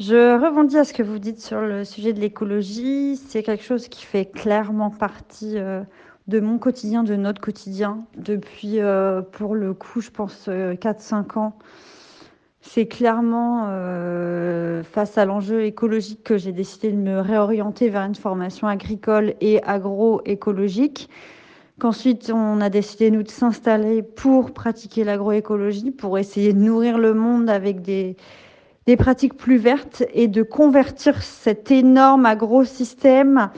Je 0.00 0.42
rebondis 0.42 0.78
à 0.78 0.84
ce 0.84 0.94
que 0.94 1.02
vous 1.02 1.18
dites 1.18 1.42
sur 1.42 1.60
le 1.60 1.84
sujet 1.84 2.14
de 2.14 2.20
l'écologie. 2.20 3.16
C'est 3.16 3.42
quelque 3.42 3.62
chose 3.62 3.86
qui 3.88 4.06
fait 4.06 4.24
clairement 4.24 4.88
partie 4.88 5.58
euh, 5.58 5.82
de 6.26 6.40
mon 6.40 6.56
quotidien, 6.58 7.02
de 7.02 7.16
notre 7.16 7.42
quotidien, 7.42 8.06
depuis, 8.16 8.80
euh, 8.80 9.20
pour 9.20 9.54
le 9.54 9.74
coup, 9.74 10.00
je 10.00 10.08
pense, 10.08 10.46
euh, 10.48 10.74
4-5 10.74 11.38
ans. 11.38 11.58
C'est 12.62 12.86
clairement 12.86 13.66
euh, 13.68 14.82
face 14.84 15.18
à 15.18 15.26
l'enjeu 15.26 15.64
écologique 15.64 16.22
que 16.24 16.38
j'ai 16.38 16.52
décidé 16.52 16.92
de 16.92 16.96
me 16.96 17.20
réorienter 17.20 17.90
vers 17.90 18.02
une 18.02 18.14
formation 18.14 18.68
agricole 18.68 19.34
et 19.42 19.62
agroécologique. 19.64 21.10
Qu'ensuite, 21.78 22.30
on 22.34 22.62
a 22.62 22.70
décidé, 22.70 23.10
nous, 23.10 23.22
de 23.22 23.30
s'installer 23.30 24.02
pour 24.02 24.52
pratiquer 24.52 25.04
l'agroécologie, 25.04 25.90
pour 25.90 26.18
essayer 26.18 26.54
de 26.54 26.58
nourrir 26.58 26.96
le 26.96 27.12
monde 27.12 27.50
avec 27.50 27.82
des, 27.82 28.16
des 28.86 28.96
pratiques 28.96 29.36
plus 29.36 29.56
vertes 29.56 30.02
et 30.14 30.28
de 30.28 30.42
convertir 30.42 31.22
cet 31.22 31.70
énorme 31.70 32.26
agro-système 32.26 33.50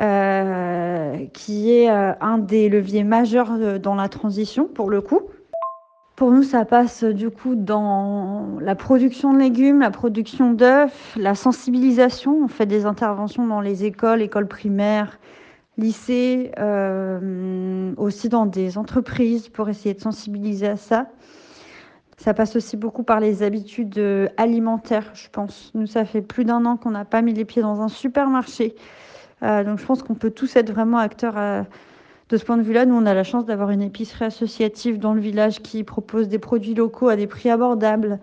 euh, 0.00 1.26
qui 1.32 1.72
est 1.72 1.90
euh, 1.90 2.12
un 2.20 2.38
des 2.38 2.68
leviers 2.68 3.02
majeurs 3.02 3.50
euh, 3.52 3.78
dans 3.78 3.94
la 3.96 4.08
transition 4.08 4.66
pour 4.66 4.88
le 4.88 5.00
coup. 5.00 5.20
Pour 6.14 6.30
nous, 6.30 6.42
ça 6.42 6.64
passe 6.64 7.02
du 7.02 7.30
coup 7.30 7.54
dans 7.54 8.58
la 8.60 8.74
production 8.74 9.32
de 9.32 9.38
légumes, 9.38 9.80
la 9.80 9.90
production 9.90 10.52
d'œufs, 10.52 11.16
la 11.16 11.34
sensibilisation. 11.34 12.44
On 12.44 12.48
fait 12.48 12.66
des 12.66 12.84
interventions 12.84 13.46
dans 13.46 13.60
les 13.60 13.84
écoles, 13.84 14.20
écoles 14.20 14.46
primaires, 14.46 15.18
lycées, 15.78 16.52
aussi 17.96 18.28
dans 18.28 18.44
des 18.44 18.76
entreprises 18.76 19.48
pour 19.48 19.70
essayer 19.70 19.94
de 19.94 20.00
sensibiliser 20.00 20.68
à 20.68 20.76
ça. 20.76 21.06
Ça 22.20 22.34
passe 22.34 22.54
aussi 22.54 22.76
beaucoup 22.76 23.02
par 23.02 23.18
les 23.18 23.42
habitudes 23.42 23.96
euh, 23.96 24.28
alimentaires, 24.36 25.10
je 25.14 25.30
pense. 25.30 25.70
Nous, 25.72 25.86
ça 25.86 26.04
fait 26.04 26.20
plus 26.20 26.44
d'un 26.44 26.66
an 26.66 26.76
qu'on 26.76 26.90
n'a 26.90 27.06
pas 27.06 27.22
mis 27.22 27.32
les 27.32 27.46
pieds 27.46 27.62
dans 27.62 27.80
un 27.80 27.88
supermarché. 27.88 28.74
Euh, 29.42 29.64
donc, 29.64 29.78
je 29.78 29.86
pense 29.86 30.02
qu'on 30.02 30.14
peut 30.14 30.30
tous 30.30 30.54
être 30.56 30.70
vraiment 30.70 30.98
acteurs 30.98 31.38
à, 31.38 31.64
de 32.28 32.36
ce 32.36 32.44
point 32.44 32.58
de 32.58 32.62
vue-là. 32.62 32.84
Nous, 32.84 32.94
on 32.94 33.06
a 33.06 33.14
la 33.14 33.24
chance 33.24 33.46
d'avoir 33.46 33.70
une 33.70 33.80
épicerie 33.80 34.26
associative 34.26 34.98
dans 34.98 35.14
le 35.14 35.20
village 35.22 35.62
qui 35.62 35.82
propose 35.82 36.28
des 36.28 36.38
produits 36.38 36.74
locaux 36.74 37.08
à 37.08 37.16
des 37.16 37.26
prix 37.26 37.48
abordables. 37.48 38.18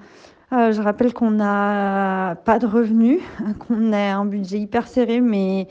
Euh, 0.54 0.72
je 0.72 0.80
rappelle 0.80 1.12
qu'on 1.12 1.32
n'a 1.32 2.36
pas 2.46 2.60
de 2.60 2.68
revenus, 2.68 3.20
qu'on 3.68 3.94
a 3.94 4.14
un 4.14 4.26
budget 4.26 4.60
hyper 4.60 4.88
serré, 4.88 5.22
mais 5.22 5.70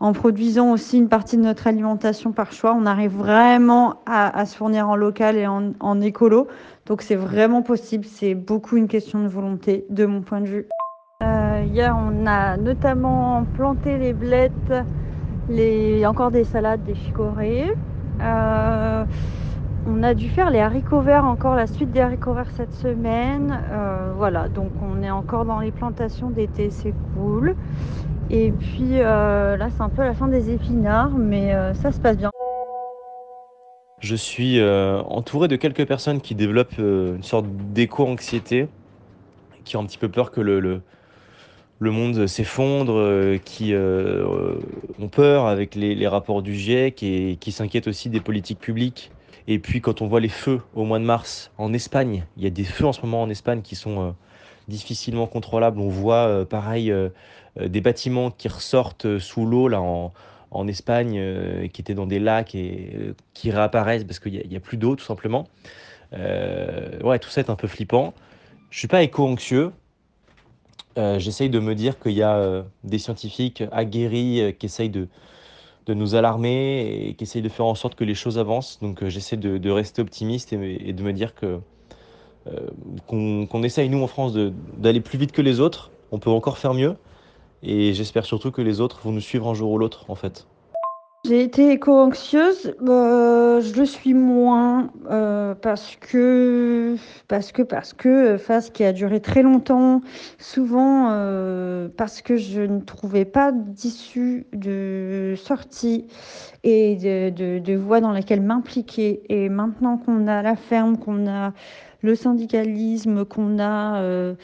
en 0.00 0.12
produisant 0.12 0.72
aussi 0.72 0.98
une 0.98 1.08
partie 1.08 1.36
de 1.36 1.42
notre 1.42 1.66
alimentation 1.66 2.32
par 2.32 2.52
choix, 2.52 2.74
on 2.78 2.86
arrive 2.86 3.16
vraiment 3.16 4.00
à, 4.06 4.44
se 4.46 4.56
fournir 4.56 4.88
en 4.88 4.96
local 4.96 5.36
et 5.36 5.46
en, 5.46 5.72
en 5.80 6.00
écolo. 6.00 6.48
Donc 6.86 7.02
c'est 7.02 7.14
vraiment 7.14 7.62
possible, 7.62 8.04
c'est 8.04 8.34
beaucoup 8.34 8.76
une 8.76 8.88
question 8.88 9.22
de 9.22 9.28
volonté 9.28 9.86
de 9.90 10.04
mon 10.04 10.20
point 10.20 10.40
de 10.40 10.46
vue. 10.46 10.66
Euh, 11.22 11.64
hier, 11.64 11.96
on 11.96 12.26
a 12.26 12.56
notamment 12.56 13.44
planté 13.54 13.98
les 13.98 14.12
blettes, 14.12 14.74
les... 15.48 16.04
encore 16.06 16.30
des 16.30 16.44
salades, 16.44 16.82
des 16.84 16.94
chicorées. 16.94 17.72
Euh, 18.20 19.04
on 19.86 20.02
a 20.02 20.14
dû 20.14 20.28
faire 20.28 20.50
les 20.50 20.60
haricots 20.60 21.00
verts, 21.00 21.24
encore 21.24 21.54
la 21.54 21.66
suite 21.66 21.92
des 21.92 22.00
haricots 22.00 22.32
verts 22.32 22.50
cette 22.56 22.72
semaine. 22.74 23.58
Euh, 23.70 24.12
voilà, 24.16 24.48
donc 24.48 24.70
on 24.82 25.02
est 25.02 25.10
encore 25.10 25.44
dans 25.44 25.60
les 25.60 25.70
plantations 25.70 26.30
d'été, 26.30 26.70
c'est 26.70 26.94
cool. 27.14 27.54
Et 28.30 28.52
puis 28.52 29.00
euh, 29.00 29.56
là, 29.56 29.68
c'est 29.70 29.82
un 29.82 29.90
peu 29.90 30.02
la 30.02 30.14
fin 30.14 30.28
des 30.28 30.50
épinards, 30.50 31.10
mais 31.10 31.54
euh, 31.54 31.74
ça 31.74 31.92
se 31.92 32.00
passe 32.00 32.16
bien. 32.16 32.30
Je 34.00 34.16
suis 34.16 34.60
euh, 34.60 35.00
entouré 35.02 35.48
de 35.48 35.56
quelques 35.56 35.86
personnes 35.86 36.20
qui 36.20 36.34
développent 36.34 36.78
une 36.78 37.22
sorte 37.22 37.46
d'éco-anxiété, 37.72 38.68
qui 39.64 39.76
ont 39.76 39.80
un 39.80 39.86
petit 39.86 39.98
peu 39.98 40.08
peur 40.08 40.30
que 40.30 40.40
le, 40.40 40.60
le, 40.60 40.82
le 41.78 41.90
monde 41.90 42.26
s'effondre, 42.26 43.38
qui 43.44 43.74
ont 43.74 45.08
peur 45.08 45.46
avec 45.46 45.74
les, 45.74 46.06
rapports 46.06 46.42
du 46.42 46.54
GIEC 46.54 47.02
et 47.02 47.36
qui 47.40 47.52
s'inquiètent 47.52 47.88
aussi 47.88 48.10
des 48.10 48.20
politiques 48.20 48.58
publiques. 48.58 49.10
Et 49.46 49.58
puis 49.58 49.80
quand 49.80 50.02
on 50.02 50.06
voit 50.06 50.20
les 50.20 50.28
feux 50.28 50.60
au 50.74 50.84
mois 50.84 50.98
de 50.98 51.04
mars 51.04 51.50
en 51.56 51.72
Espagne, 51.72 52.26
il 52.36 52.44
y 52.44 52.46
a 52.46 52.50
des 52.50 52.64
feux 52.64 52.86
en 52.86 52.92
ce 52.92 53.00
moment 53.00 53.22
en 53.22 53.30
Espagne 53.30 53.62
qui 53.62 53.74
sont 53.74 54.14
difficilement 54.68 55.26
contrôlables. 55.26 55.78
On 55.80 55.88
voit 55.88 56.46
pareil 56.46 56.92
des 57.60 57.80
bâtiments 57.80 58.30
qui 58.30 58.48
ressortent 58.48 59.18
sous 59.18 59.46
l'eau 59.46 59.68
là 59.68 59.80
en, 59.80 60.12
en 60.50 60.66
Espagne, 60.66 61.68
qui 61.72 61.80
étaient 61.80 61.94
dans 61.94 62.06
des 62.06 62.18
lacs 62.18 62.54
et 62.54 63.14
qui 63.32 63.50
réapparaissent 63.50 64.04
parce 64.04 64.18
qu'il 64.18 64.46
n'y 64.48 64.56
a, 64.56 64.60
plus 64.60 64.76
d'eau 64.76 64.96
tout 64.96 65.04
simplement. 65.04 65.46
ouais, 66.12 67.18
tout 67.20 67.30
ça 67.30 67.40
est 67.40 67.50
un 67.50 67.56
peu 67.56 67.68
flippant. 67.68 68.14
Je 68.70 68.78
suis 68.78 68.88
pas 68.88 69.02
éco-anxieux, 69.02 69.72
euh, 70.96 71.18
j'essaye 71.18 71.50
de 71.50 71.58
me 71.58 71.74
dire 71.74 71.98
qu'il 71.98 72.12
y 72.12 72.22
a 72.22 72.36
euh, 72.36 72.62
des 72.84 72.98
scientifiques 72.98 73.64
aguerris 73.72 74.40
euh, 74.40 74.52
qui 74.52 74.66
essayent 74.66 74.90
de, 74.90 75.08
de 75.86 75.94
nous 75.94 76.14
alarmer 76.14 77.08
et 77.08 77.14
qui 77.14 77.24
essayent 77.24 77.42
de 77.42 77.48
faire 77.48 77.66
en 77.66 77.74
sorte 77.74 77.96
que 77.96 78.04
les 78.04 78.14
choses 78.14 78.38
avancent. 78.38 78.78
Donc 78.80 79.06
j'essaie 79.08 79.36
de, 79.36 79.70
rester 79.70 80.02
optimiste 80.02 80.52
et, 80.52 80.92
de 80.92 81.02
me 81.02 81.12
dire 81.12 81.34
que 81.34 81.60
qu'on 83.06 83.62
essaye, 83.62 83.88
nous 83.88 84.02
en 84.02 84.06
France, 84.06 84.34
d'aller 84.76 85.00
plus 85.00 85.18
vite 85.18 85.32
que 85.32 85.42
les 85.42 85.60
autres. 85.60 85.90
On 86.12 86.18
peut 86.18 86.30
encore 86.30 86.58
faire 86.58 86.74
mieux. 86.74 86.96
Et 87.62 87.94
j'espère 87.94 88.26
surtout 88.26 88.50
que 88.50 88.60
les 88.62 88.80
autres 88.80 89.00
vont 89.02 89.12
nous 89.12 89.20
suivre 89.20 89.48
un 89.48 89.54
jour 89.54 89.70
ou 89.70 89.78
l'autre, 89.78 90.04
en 90.08 90.14
fait. 90.14 90.46
J'ai 91.26 91.42
été 91.42 91.70
éco-anxieuse, 91.72 92.74
euh, 92.86 93.62
je 93.62 93.74
le 93.80 93.86
suis 93.86 94.12
moins 94.12 94.90
euh, 95.10 95.54
parce 95.54 95.96
que 95.96 96.96
parce 97.28 97.50
que 97.50 97.62
parce 97.62 97.94
que 97.94 98.36
phase 98.36 98.68
qui 98.68 98.84
a 98.84 98.92
duré 98.92 99.20
très 99.20 99.42
longtemps, 99.42 100.02
souvent 100.38 101.08
euh, 101.12 101.88
parce 101.96 102.20
que 102.20 102.36
je 102.36 102.60
ne 102.60 102.80
trouvais 102.80 103.24
pas 103.24 103.52
d'issue 103.52 104.46
de 104.52 105.32
sortie 105.38 106.06
et 106.62 106.96
de, 106.96 107.30
de, 107.30 107.58
de 107.58 107.74
voie 107.74 108.02
dans 108.02 108.12
laquelle 108.12 108.42
m'impliquer. 108.42 109.22
Et 109.30 109.48
maintenant 109.48 109.96
qu'on 109.96 110.26
a 110.26 110.42
la 110.42 110.56
ferme, 110.56 110.98
qu'on 110.98 111.26
a 111.26 111.54
le 112.02 112.14
syndicalisme, 112.14 113.24
qu'on 113.24 113.58
a 113.60 114.34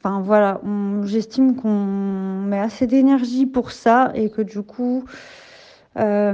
Enfin 0.00 0.20
voilà, 0.20 0.60
j'estime 1.02 1.56
qu'on 1.56 1.74
met 2.46 2.60
assez 2.60 2.86
d'énergie 2.86 3.46
pour 3.46 3.72
ça 3.72 4.12
et 4.14 4.30
que 4.30 4.42
du 4.42 4.62
coup, 4.62 5.04
euh, 5.04 5.10
ça 5.94 6.32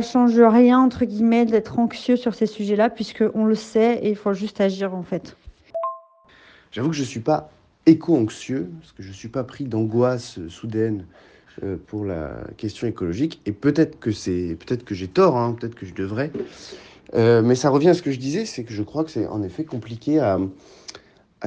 change 0.00 0.40
rien, 0.40 0.80
entre 0.80 1.04
guillemets, 1.04 1.44
d'être 1.44 1.78
anxieux 1.78 2.16
sur 2.16 2.34
ces 2.34 2.46
sujets-là, 2.46 2.90
puisqu'on 2.90 3.44
le 3.44 3.54
sait 3.54 4.00
et 4.02 4.10
il 4.10 4.16
faut 4.16 4.32
juste 4.32 4.60
agir 4.60 4.94
en 4.94 5.02
fait. 5.02 5.36
J'avoue 6.72 6.90
que 6.90 6.96
je 6.96 7.04
suis 7.04 7.20
pas 7.20 7.50
éco-anxieux, 7.86 8.70
parce 8.80 8.92
que 8.92 9.02
je 9.02 9.12
suis 9.12 9.28
pas 9.28 9.44
pris 9.44 9.64
d'angoisse 9.64 10.38
soudaine 10.48 11.06
euh, 11.62 11.76
pour 11.86 12.04
la 12.04 12.32
question 12.56 12.86
écologique. 12.86 13.40
Et 13.46 13.52
peut-être 13.52 13.98
que 13.98 14.10
c'est, 14.10 14.56
peut-être 14.58 14.84
que 14.84 14.94
j'ai 14.94 15.08
tort, 15.08 15.36
hein, 15.36 15.56
peut-être 15.58 15.74
que 15.74 15.86
je 15.86 15.94
devrais. 15.94 16.30
Euh, 17.14 17.40
mais 17.42 17.54
ça 17.54 17.70
revient 17.70 17.90
à 17.90 17.94
ce 17.94 18.02
que 18.02 18.10
je 18.10 18.18
disais, 18.18 18.44
c'est 18.44 18.64
que 18.64 18.72
je 18.72 18.82
crois 18.82 19.04
que 19.04 19.10
c'est 19.10 19.26
en 19.26 19.42
effet 19.42 19.64
compliqué 19.64 20.18
à, 20.18 20.38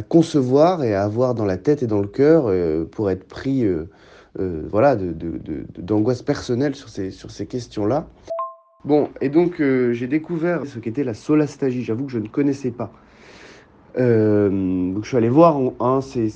concevoir 0.07 0.85
et 0.85 0.95
à 0.95 1.03
avoir 1.03 1.35
dans 1.35 1.43
la 1.43 1.57
tête 1.57 1.83
et 1.83 1.87
dans 1.87 1.99
le 1.99 2.07
cœur 2.07 2.45
euh, 2.47 2.85
pour 2.85 3.11
être 3.11 3.27
pris 3.27 3.65
euh, 4.37 4.67
voilà, 4.69 4.95
d'angoisse 4.95 6.21
personnelle 6.21 6.75
sur 6.75 6.89
ces, 6.89 7.09
sur 7.09 7.31
ces 7.31 7.47
questions-là. 7.47 8.07
Bon, 8.85 9.09
et 9.21 9.29
donc 9.29 9.59
euh, 9.59 9.91
j'ai 9.91 10.07
découvert 10.07 10.65
ce 10.65 10.79
qu'était 10.79 11.03
la 11.03 11.13
solastagie. 11.13 11.83
J'avoue 11.83 12.05
que 12.05 12.11
je 12.11 12.19
ne 12.19 12.27
connaissais 12.27 12.71
pas. 12.71 12.91
Euh, 13.97 14.49
donc 14.93 15.03
je 15.03 15.07
suis 15.07 15.17
allé 15.17 15.29
voir, 15.29 15.57
hein, 15.79 15.99
c'est 16.01 16.29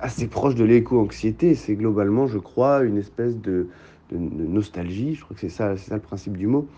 assez 0.00 0.28
proche 0.28 0.54
de 0.54 0.64
l'éco-anxiété. 0.64 1.54
C'est 1.54 1.74
globalement, 1.74 2.26
je 2.26 2.38
crois, 2.38 2.82
une 2.84 2.96
espèce 2.96 3.36
de, 3.36 3.66
nostalgie. 4.12 5.14
Je 5.14 5.24
crois 5.24 5.34
que 5.34 5.40
c'est 5.40 5.48
ça, 5.48 5.76
ça 5.76 5.96
le 5.96 6.00
principe 6.00 6.36
du 6.36 6.46
mot. 6.46 6.68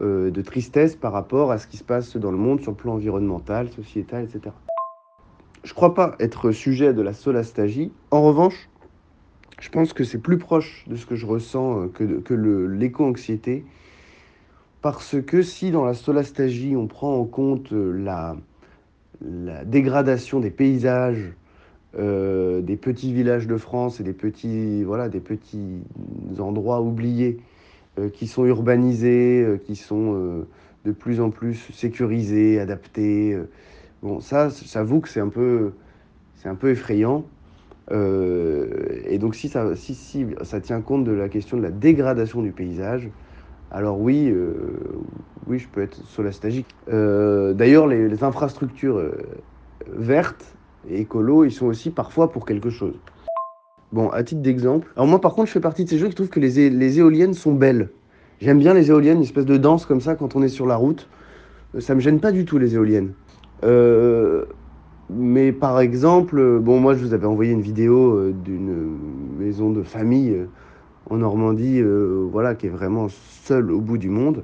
de 0.00 0.42
tristesse 0.42 0.96
par 0.96 1.12
rapport 1.12 1.52
à 1.52 1.58
ce 1.58 1.66
qui 1.66 1.76
se 1.76 1.84
passe 1.84 2.16
dans 2.16 2.30
le 2.30 2.38
monde 2.38 2.60
sur 2.60 2.72
le 2.72 2.76
plan 2.76 2.94
environnemental, 2.94 3.68
sociétal, 3.68 4.24
etc. 4.24 4.54
Je 5.62 5.70
ne 5.70 5.74
crois 5.74 5.94
pas 5.94 6.14
être 6.18 6.50
sujet 6.50 6.92
de 6.92 7.00
la 7.00 7.14
solastagie. 7.14 7.90
En 8.10 8.22
revanche, 8.22 8.68
je 9.60 9.68
pense 9.68 9.92
que 9.92 10.04
c'est 10.04 10.18
plus 10.18 10.38
proche 10.38 10.84
de 10.88 10.96
ce 10.96 11.06
que 11.06 11.14
je 11.14 11.26
ressens 11.26 11.82
euh, 11.82 11.86
que, 11.88 12.04
que 12.20 12.34
l'éco-anxiété. 12.34 13.64
Parce 14.82 15.16
que 15.22 15.42
si 15.42 15.70
dans 15.70 15.84
la 15.84 15.94
solastagie, 15.94 16.76
on 16.76 16.86
prend 16.86 17.18
en 17.18 17.24
compte 17.24 17.72
euh, 17.72 17.92
la, 17.92 18.36
dégradation 19.64 20.40
des 20.40 20.50
paysages, 20.50 21.32
euh, 21.98 22.60
des 22.60 22.76
petits 22.76 23.12
villages 23.12 23.46
de 23.46 23.56
France 23.56 24.00
et 24.00 24.02
des 24.02 24.12
petits, 24.12 24.82
voilà, 24.82 25.08
des 25.08 25.20
petits 25.20 25.80
endroits 26.38 26.82
oubliés 26.82 27.38
qui 28.12 28.26
sont 28.26 28.44
urbanisés, 28.44 29.60
qui 29.64 29.76
sont 29.76 30.44
de 30.84 30.92
plus 30.92 31.20
en 31.20 31.30
plus 31.30 31.54
sécurisés, 31.72 32.58
adaptés. 32.58 33.38
bon, 34.02 34.18
ça, 34.18 34.48
j'avoue 34.48 35.00
que 35.00 35.08
c'est 35.08 35.20
un 35.20 35.30
c'est 36.34 36.48
un 36.48 36.56
peu 36.56 36.70
effrayant. 36.70 37.24
Euh, 37.92 38.66
et 39.04 39.18
donc 39.18 39.34
si 39.34 39.48
ça, 39.48 39.76
si, 39.76 39.94
si 39.94 40.26
ça 40.42 40.60
tient 40.60 40.80
compte 40.80 41.04
de 41.04 41.12
la 41.12 41.28
question 41.28 41.56
de 41.56 41.62
la 41.62 41.70
dégradation 41.70 42.42
du 42.42 42.52
paysage, 42.52 43.10
alors 43.70 44.00
oui, 44.00 44.30
euh, 44.30 44.54
oui, 45.46 45.58
je 45.58 45.68
peux 45.68 45.82
être 45.82 45.96
solastagique. 46.06 46.66
Euh, 46.92 47.52
D'ailleurs, 47.52 47.86
les, 47.86 48.22
infrastructures 48.22 49.02
vertes 49.92 50.44
et 50.88 51.00
écolo, 51.00 51.44
ils 51.44 51.52
sont 51.52 51.66
aussi 51.66 51.90
parfois 51.90 52.30
pour 52.30 52.46
quelque 52.46 52.70
chose. 52.70 52.94
Bon, 53.92 54.08
à 54.10 54.22
titre 54.24 54.42
d'exemple, 54.42 54.90
alors 54.96 55.06
moi 55.06 55.20
par 55.20 55.34
contre, 55.34 55.48
je 55.48 55.52
fais 55.52 55.60
partie 55.60 55.84
de 55.84 55.90
ces 55.90 55.98
gens 55.98 56.08
qui 56.08 56.14
trouvent 56.14 56.28
que 56.28 56.40
les, 56.40 56.70
les 56.70 56.98
éoliennes 56.98 57.34
sont 57.34 57.52
belles. 57.52 57.90
J'aime 58.40 58.58
bien 58.58 58.74
les 58.74 58.90
éoliennes, 58.90 59.18
une 59.18 59.22
espèce 59.22 59.46
de 59.46 59.56
danse 59.56 59.86
comme 59.86 60.00
ça 60.00 60.16
quand 60.16 60.34
on 60.34 60.42
est 60.42 60.48
sur 60.48 60.66
la 60.66 60.76
route. 60.76 61.08
Ça 61.78 61.94
me 61.94 62.00
gêne 62.00 62.20
pas 62.20 62.32
du 62.32 62.44
tout 62.44 62.58
les 62.58 62.74
éoliennes. 62.74 63.12
Mais 65.10 65.52
par 65.52 65.80
exemple, 65.80 66.58
bon, 66.60 66.80
moi 66.80 66.94
je 66.94 67.04
vous 67.04 67.12
avais 67.12 67.26
envoyé 67.26 67.52
une 67.52 67.60
vidéo 67.60 68.16
euh, 68.16 68.32
d'une 68.32 68.96
maison 69.38 69.70
de 69.70 69.82
famille 69.82 70.30
euh, 70.30 70.46
en 71.10 71.18
Normandie, 71.18 71.80
euh, 71.80 72.26
voilà, 72.30 72.54
qui 72.54 72.66
est 72.66 72.70
vraiment 72.70 73.08
seule 73.08 73.70
au 73.70 73.80
bout 73.80 73.98
du 73.98 74.08
monde. 74.08 74.42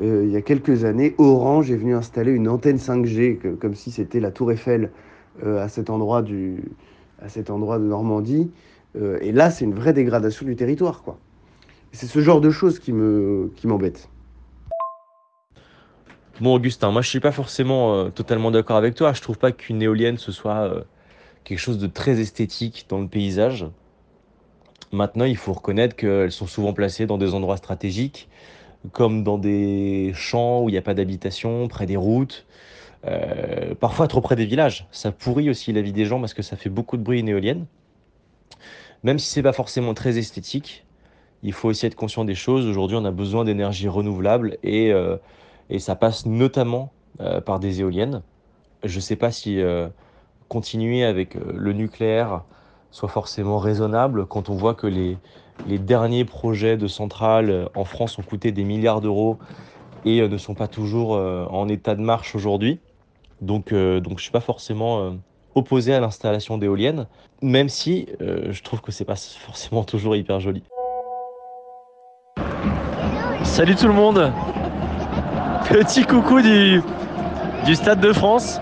il 0.00 0.28
y 0.30 0.36
a 0.36 0.42
quelques 0.42 0.84
années, 0.84 1.14
Orange 1.18 1.70
est 1.70 1.76
venu 1.76 1.94
installer 1.94 2.32
une 2.32 2.48
antenne 2.48 2.78
5G, 2.78 3.56
comme 3.58 3.74
si 3.76 3.92
c'était 3.92 4.18
la 4.18 4.32
Tour 4.32 4.50
Eiffel 4.50 4.90
à, 5.44 5.68
cet 5.68 5.88
endroit 5.88 6.22
de 6.22 6.58
Normandie. 7.84 8.50
et 9.20 9.30
là, 9.30 9.50
c'est 9.50 9.64
une 9.64 9.74
vraie 9.74 9.92
dégradation 9.92 10.46
du 10.46 10.56
territoire, 10.56 11.02
quoi. 11.04 11.18
C'est 11.92 12.06
ce 12.06 12.18
genre 12.18 12.40
de 12.40 12.50
choses 12.50 12.80
qui 12.80 12.92
m'embête. 12.92 14.08
Bon, 16.40 16.52
Augustin, 16.56 16.90
moi 16.90 17.00
je 17.00 17.08
suis 17.08 17.20
pas 17.20 17.30
forcément 17.30 17.94
euh, 17.94 18.08
totalement 18.10 18.50
d'accord 18.50 18.76
avec 18.76 18.96
toi. 18.96 19.12
Je 19.12 19.22
trouve 19.22 19.38
pas 19.38 19.52
qu'une 19.52 19.80
éolienne 19.82 20.18
ce 20.18 20.32
soit 20.32 20.68
euh, 20.68 20.82
quelque 21.44 21.60
chose 21.60 21.78
de 21.78 21.86
très 21.86 22.18
esthétique 22.18 22.86
dans 22.88 22.98
le 23.00 23.06
paysage. 23.06 23.66
Maintenant, 24.90 25.26
il 25.26 25.36
faut 25.36 25.52
reconnaître 25.52 25.94
qu'elles 25.94 26.32
sont 26.32 26.48
souvent 26.48 26.72
placées 26.72 27.06
dans 27.06 27.18
des 27.18 27.34
endroits 27.34 27.56
stratégiques, 27.56 28.28
comme 28.90 29.22
dans 29.22 29.38
des 29.38 30.10
champs 30.14 30.62
où 30.62 30.68
il 30.68 30.72
n'y 30.72 30.78
a 30.78 30.82
pas 30.82 30.94
d'habitation, 30.94 31.68
près 31.68 31.86
des 31.86 31.96
routes, 31.96 32.46
euh, 33.06 33.76
parfois 33.76 34.08
trop 34.08 34.20
près 34.20 34.34
des 34.34 34.46
villages. 34.46 34.88
Ça 34.90 35.12
pourrit 35.12 35.50
aussi 35.50 35.72
la 35.72 35.82
vie 35.82 35.92
des 35.92 36.04
gens 36.04 36.18
parce 36.18 36.34
que 36.34 36.42
ça 36.42 36.56
fait 36.56 36.70
beaucoup 36.70 36.96
de 36.96 37.02
bruit 37.04 37.20
une 37.20 37.28
éolienne. 37.28 37.66
Même 39.04 39.20
si 39.20 39.28
c'est 39.28 39.42
pas 39.42 39.52
forcément 39.52 39.94
très 39.94 40.18
esthétique, 40.18 40.84
il 41.44 41.52
faut 41.52 41.68
aussi 41.68 41.86
être 41.86 41.94
conscient 41.94 42.24
des 42.24 42.34
choses. 42.34 42.66
Aujourd'hui, 42.66 42.96
on 42.96 43.04
a 43.04 43.12
besoin 43.12 43.44
d'énergie 43.44 43.86
renouvelable 43.86 44.58
et 44.64 44.92
et 45.74 45.80
ça 45.80 45.96
passe 45.96 46.24
notamment 46.24 46.92
euh, 47.20 47.40
par 47.40 47.58
des 47.58 47.80
éoliennes. 47.80 48.22
Je 48.84 48.94
ne 48.94 49.00
sais 49.00 49.16
pas 49.16 49.32
si 49.32 49.60
euh, 49.60 49.88
continuer 50.48 51.04
avec 51.04 51.34
euh, 51.34 51.40
le 51.52 51.72
nucléaire 51.72 52.44
soit 52.92 53.08
forcément 53.08 53.58
raisonnable 53.58 54.26
quand 54.26 54.50
on 54.50 54.54
voit 54.54 54.74
que 54.74 54.86
les, 54.86 55.18
derniers 55.66 56.24
projets 56.24 56.76
de 56.76 56.86
centrales 56.86 57.68
en 57.74 57.84
France 57.84 58.20
ont 58.20 58.22
coûté 58.22 58.52
des 58.52 58.62
milliards 58.62 59.00
d'euros 59.00 59.38
et 60.04 60.26
ne 60.28 60.38
sont 60.38 60.54
pas 60.54 60.68
toujours 60.68 61.12
en 61.12 61.68
état 61.68 61.96
de 61.96 62.02
marche 62.02 62.36
aujourd'hui. 62.36 62.78
Donc, 63.40 63.72
donc 63.72 64.04
je 64.08 64.14
ne 64.14 64.18
suis 64.18 64.30
pas 64.30 64.40
forcément 64.40 65.16
opposé 65.56 65.92
à 65.94 65.98
l'installation 65.98 66.58
d'éoliennes, 66.58 67.06
même 67.42 67.68
si 67.68 68.06
je 68.20 68.62
trouve 68.62 68.80
que 68.80 68.92
c'est 68.92 69.04
pas 69.04 69.16
forcément 69.16 69.82
toujours 69.82 70.14
hyper 70.14 70.38
joli. 70.38 70.62
Salut 73.44 73.74
tout 73.74 73.88
le 73.88 73.94
monde 73.94 74.32
Petit 75.68 76.04
coucou 76.04 76.40
du, 76.42 76.82
du 77.64 77.74
Stade 77.74 78.00
de 78.00 78.12
France. 78.12 78.60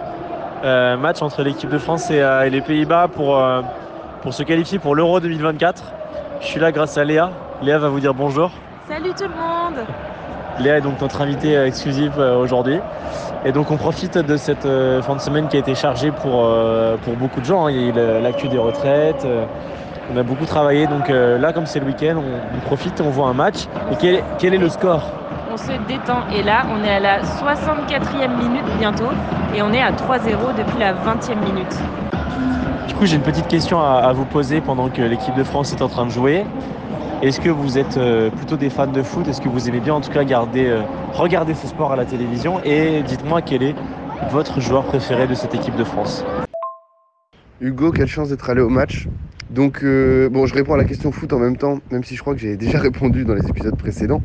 Euh, 0.65 0.97
match 0.97 1.21
entre 1.21 1.43
l'équipe 1.43 1.69
de 1.69 1.79
France 1.79 2.11
et, 2.11 2.23
euh, 2.23 2.49
les 2.49 2.61
Pays-Bas 2.61 3.09
pour, 3.09 3.37
euh, 3.37 3.61
pour 4.23 4.33
se 4.33 4.45
qualifier 4.45 4.79
pour 4.79 4.95
l'Euro 4.95 5.19
2024. 5.19 5.83
Je 6.41 6.47
suis 6.47 6.61
là 6.61 6.71
grâce 6.71 6.97
à 6.97 7.05
Léa. 7.05 7.31
Léa 7.63 7.79
va 7.79 7.89
vous 7.89 7.99
dire 7.99 8.15
bonjour. 8.15 8.51
Salut 8.89 9.11
tout 9.11 9.25
le 9.25 9.31
monde 9.31 9.85
Léa 10.61 10.79
est 10.79 10.81
donc 10.81 11.01
notre 11.01 11.21
invitée 11.21 11.55
exclusive 11.55 12.19
aujourd'hui. 12.19 12.79
Et 13.45 13.53
donc 13.53 13.71
on 13.71 13.77
profite 13.77 14.19
de 14.19 14.37
cette 14.37 14.63
fin 15.03 15.17
de 15.17 15.21
semaine 15.21 15.49
qui 15.49 15.57
a 15.57 15.61
été 15.61 15.75
chargée 15.75 16.13
pour, 16.13 16.49
pour 17.05 17.15
beaucoup 17.17 17.41
de 17.41 17.47
gens. 17.47 17.69
Il 17.69 17.77
y 17.77 17.85
a 17.85 17.89
eu 17.89 18.23
l'actu 18.23 18.49
des 18.49 18.59
retraites. 18.59 19.27
On 20.13 20.17
a 20.17 20.23
beaucoup 20.23 20.45
travaillé. 20.45 20.87
Donc 20.87 21.09
là, 21.09 21.53
comme 21.53 21.65
c'est 21.67 21.81
le 21.81 21.87
week-end, 21.87 22.17
on, 22.19 22.61
profite, 22.67 23.01
on 23.01 23.09
voit 23.11 23.29
un 23.29 23.35
match. 23.35 23.65
Et 23.91 23.97
quel, 23.99 24.23
quel 24.39 24.53
est 24.53 24.59
le 24.59 24.69
score? 24.69 25.22
On 25.53 25.57
se 25.57 25.73
détend. 25.87 26.27
Et 26.35 26.43
là, 26.43 26.67
on 26.71 26.83
est 26.83 26.91
à 26.91 27.01
la 27.01 27.23
64e 27.23 28.37
minute 28.39 28.65
bientôt 28.79 29.11
et 29.55 29.63
on 29.63 29.73
est 29.73 29.81
à 29.81 29.93
3-0 29.93 30.57
depuis 30.57 30.79
la 30.79 30.95
20e 30.95 31.45
minute. 31.45 31.77
Du 32.89 32.95
coup, 32.95 33.05
j'ai 33.07 33.17
une 33.17 33.23
petite 33.23 33.49
question 33.49 33.81
à, 33.81 34.13
vous 34.13 34.25
poser 34.25 34.61
pendant 34.61 34.89
que 34.89 35.03
l'équipe 35.03 35.35
de 35.35 35.45
France 35.45 35.73
est 35.73 35.83
en 35.83 35.89
train 35.89 36.07
de 36.07 36.11
jouer. 36.11 36.45
Est-ce 37.23 37.41
que 37.41 37.51
vous 37.51 37.79
êtes 37.79 37.99
euh, 37.99 38.31
plutôt 38.31 38.57
des 38.57 38.71
fans 38.71 38.87
de 38.87 39.03
foot? 39.03 39.29
Est-ce 39.29 39.41
que 39.41 39.49
vous 39.49 39.69
aimez 39.69 39.81
bien 39.81 39.95
en 39.95 40.01
tout 40.01 40.11
cas 40.11 40.25
garder, 40.25 40.67
euh, 40.67 40.83
regarder 41.13 41.55
ce 41.55 41.69
sport 41.69 41.93
à 41.93 41.97
la 41.97 42.05
télévision? 42.05 42.61
Et 42.65 43.03
dites-moi 43.03 43.43
quel 43.43 43.63
est 43.63 43.77
votre 44.31 44.61
joueur 44.61 44.85
préféré 44.85 45.27
de 45.29 45.35
cette 45.35 45.55
équipe 45.55 45.77
de 45.77 45.85
France? 45.85 46.25
Hugo, 47.61 47.93
quelle 47.93 48.09
chance 48.09 48.31
d'être 48.31 48.51
allé 48.51 48.61
au 48.61 48.69
match. 48.69 49.07
Donc, 49.51 49.85
euh, 49.85 50.31
bon, 50.31 50.47
je 50.47 50.55
réponds 50.55 50.75
à 50.75 50.79
la 50.79 50.85
question 50.85 51.13
foot 51.13 51.33
en 51.33 51.39
même 51.39 51.59
temps, 51.59 51.79
même 51.91 52.03
si 52.03 52.17
je 52.17 52.21
crois 52.23 52.35
que 52.35 52.41
j'ai 52.41 52.57
déjà 52.57 52.79
répondu 52.81 53.25
dans 53.25 53.35
les 53.35 53.47
épisodes 53.47 53.77
précédents. 53.77 54.23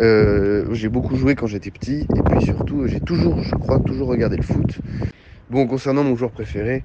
Euh, 0.00 0.66
j'ai 0.72 0.88
beaucoup 0.88 1.16
joué 1.16 1.34
quand 1.34 1.46
j'étais 1.46 1.70
petit, 1.70 2.06
et 2.16 2.22
puis 2.22 2.44
surtout, 2.44 2.86
j'ai 2.86 3.00
toujours, 3.00 3.42
je 3.42 3.54
crois, 3.54 3.80
toujours 3.80 4.08
regardé 4.08 4.36
le 4.36 4.42
foot. 4.42 4.78
Bon, 5.50 5.66
concernant 5.66 6.04
mon 6.04 6.14
joueur 6.14 6.30
préféré, 6.30 6.84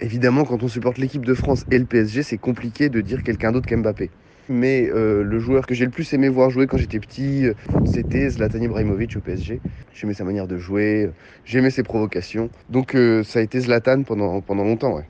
évidemment, 0.00 0.44
quand 0.44 0.62
on 0.62 0.68
supporte 0.68 0.98
l'équipe 0.98 1.24
de 1.24 1.34
France 1.34 1.64
et 1.70 1.78
le 1.78 1.84
PSG, 1.84 2.22
c'est 2.22 2.38
compliqué 2.38 2.88
de 2.88 3.00
dire 3.00 3.22
quelqu'un 3.22 3.52
d'autre 3.52 3.66
qu'Mbappé. 3.66 4.10
Mais 4.48 4.88
euh, 4.88 5.24
le 5.24 5.38
joueur 5.40 5.66
que 5.66 5.74
j'ai 5.74 5.84
le 5.84 5.90
plus 5.90 6.12
aimé 6.14 6.28
voir 6.28 6.50
jouer 6.50 6.68
quand 6.68 6.76
j'étais 6.76 7.00
petit, 7.00 7.46
c'était 7.84 8.30
Zlatan 8.30 8.60
Ibrahimovic 8.60 9.16
au 9.16 9.20
PSG. 9.20 9.60
J'aimais 9.92 10.14
sa 10.14 10.22
manière 10.22 10.46
de 10.46 10.56
jouer, 10.56 11.10
j'aimais 11.44 11.70
ses 11.70 11.82
provocations. 11.82 12.48
Donc 12.70 12.96
ça 13.24 13.40
a 13.40 13.42
été 13.42 13.58
Zlatan 13.58 14.04
pendant, 14.04 14.40
pendant 14.40 14.62
longtemps, 14.62 14.94
ouais. 14.94 15.06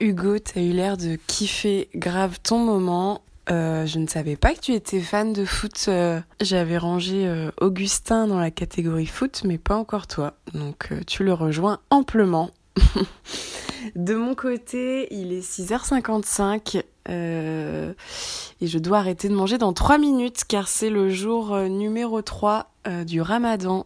Hugo, 0.00 0.38
t'as 0.38 0.60
eu 0.60 0.70
l'air 0.70 0.96
de 0.96 1.16
kiffer 1.26 1.88
grave 1.94 2.38
ton 2.42 2.58
moment. 2.58 3.22
Euh, 3.50 3.84
je 3.84 3.98
ne 3.98 4.06
savais 4.06 4.36
pas 4.36 4.54
que 4.54 4.60
tu 4.60 4.72
étais 4.72 5.00
fan 5.00 5.32
de 5.32 5.44
foot. 5.44 5.86
Euh, 5.88 6.20
j'avais 6.40 6.78
rangé 6.78 7.26
euh, 7.26 7.50
Augustin 7.60 8.26
dans 8.26 8.38
la 8.38 8.50
catégorie 8.50 9.06
foot, 9.06 9.42
mais 9.44 9.58
pas 9.58 9.76
encore 9.76 10.06
toi. 10.06 10.34
Donc 10.54 10.88
tu 11.06 11.24
le 11.24 11.34
rejoins 11.34 11.80
amplement. 11.90 12.50
de 13.96 14.14
mon 14.14 14.34
côté, 14.34 15.12
il 15.14 15.32
est 15.32 15.46
6h55 15.46 16.82
et 17.06 18.66
je 18.66 18.78
dois 18.78 18.98
arrêter 18.98 19.28
de 19.28 19.34
manger 19.34 19.58
dans 19.58 19.74
3 19.74 19.98
minutes 19.98 20.44
car 20.48 20.68
c'est 20.68 20.88
le 20.88 21.10
jour 21.10 21.54
numéro 21.58 22.22
3 22.22 22.70
du 23.06 23.20
ramadan 23.20 23.84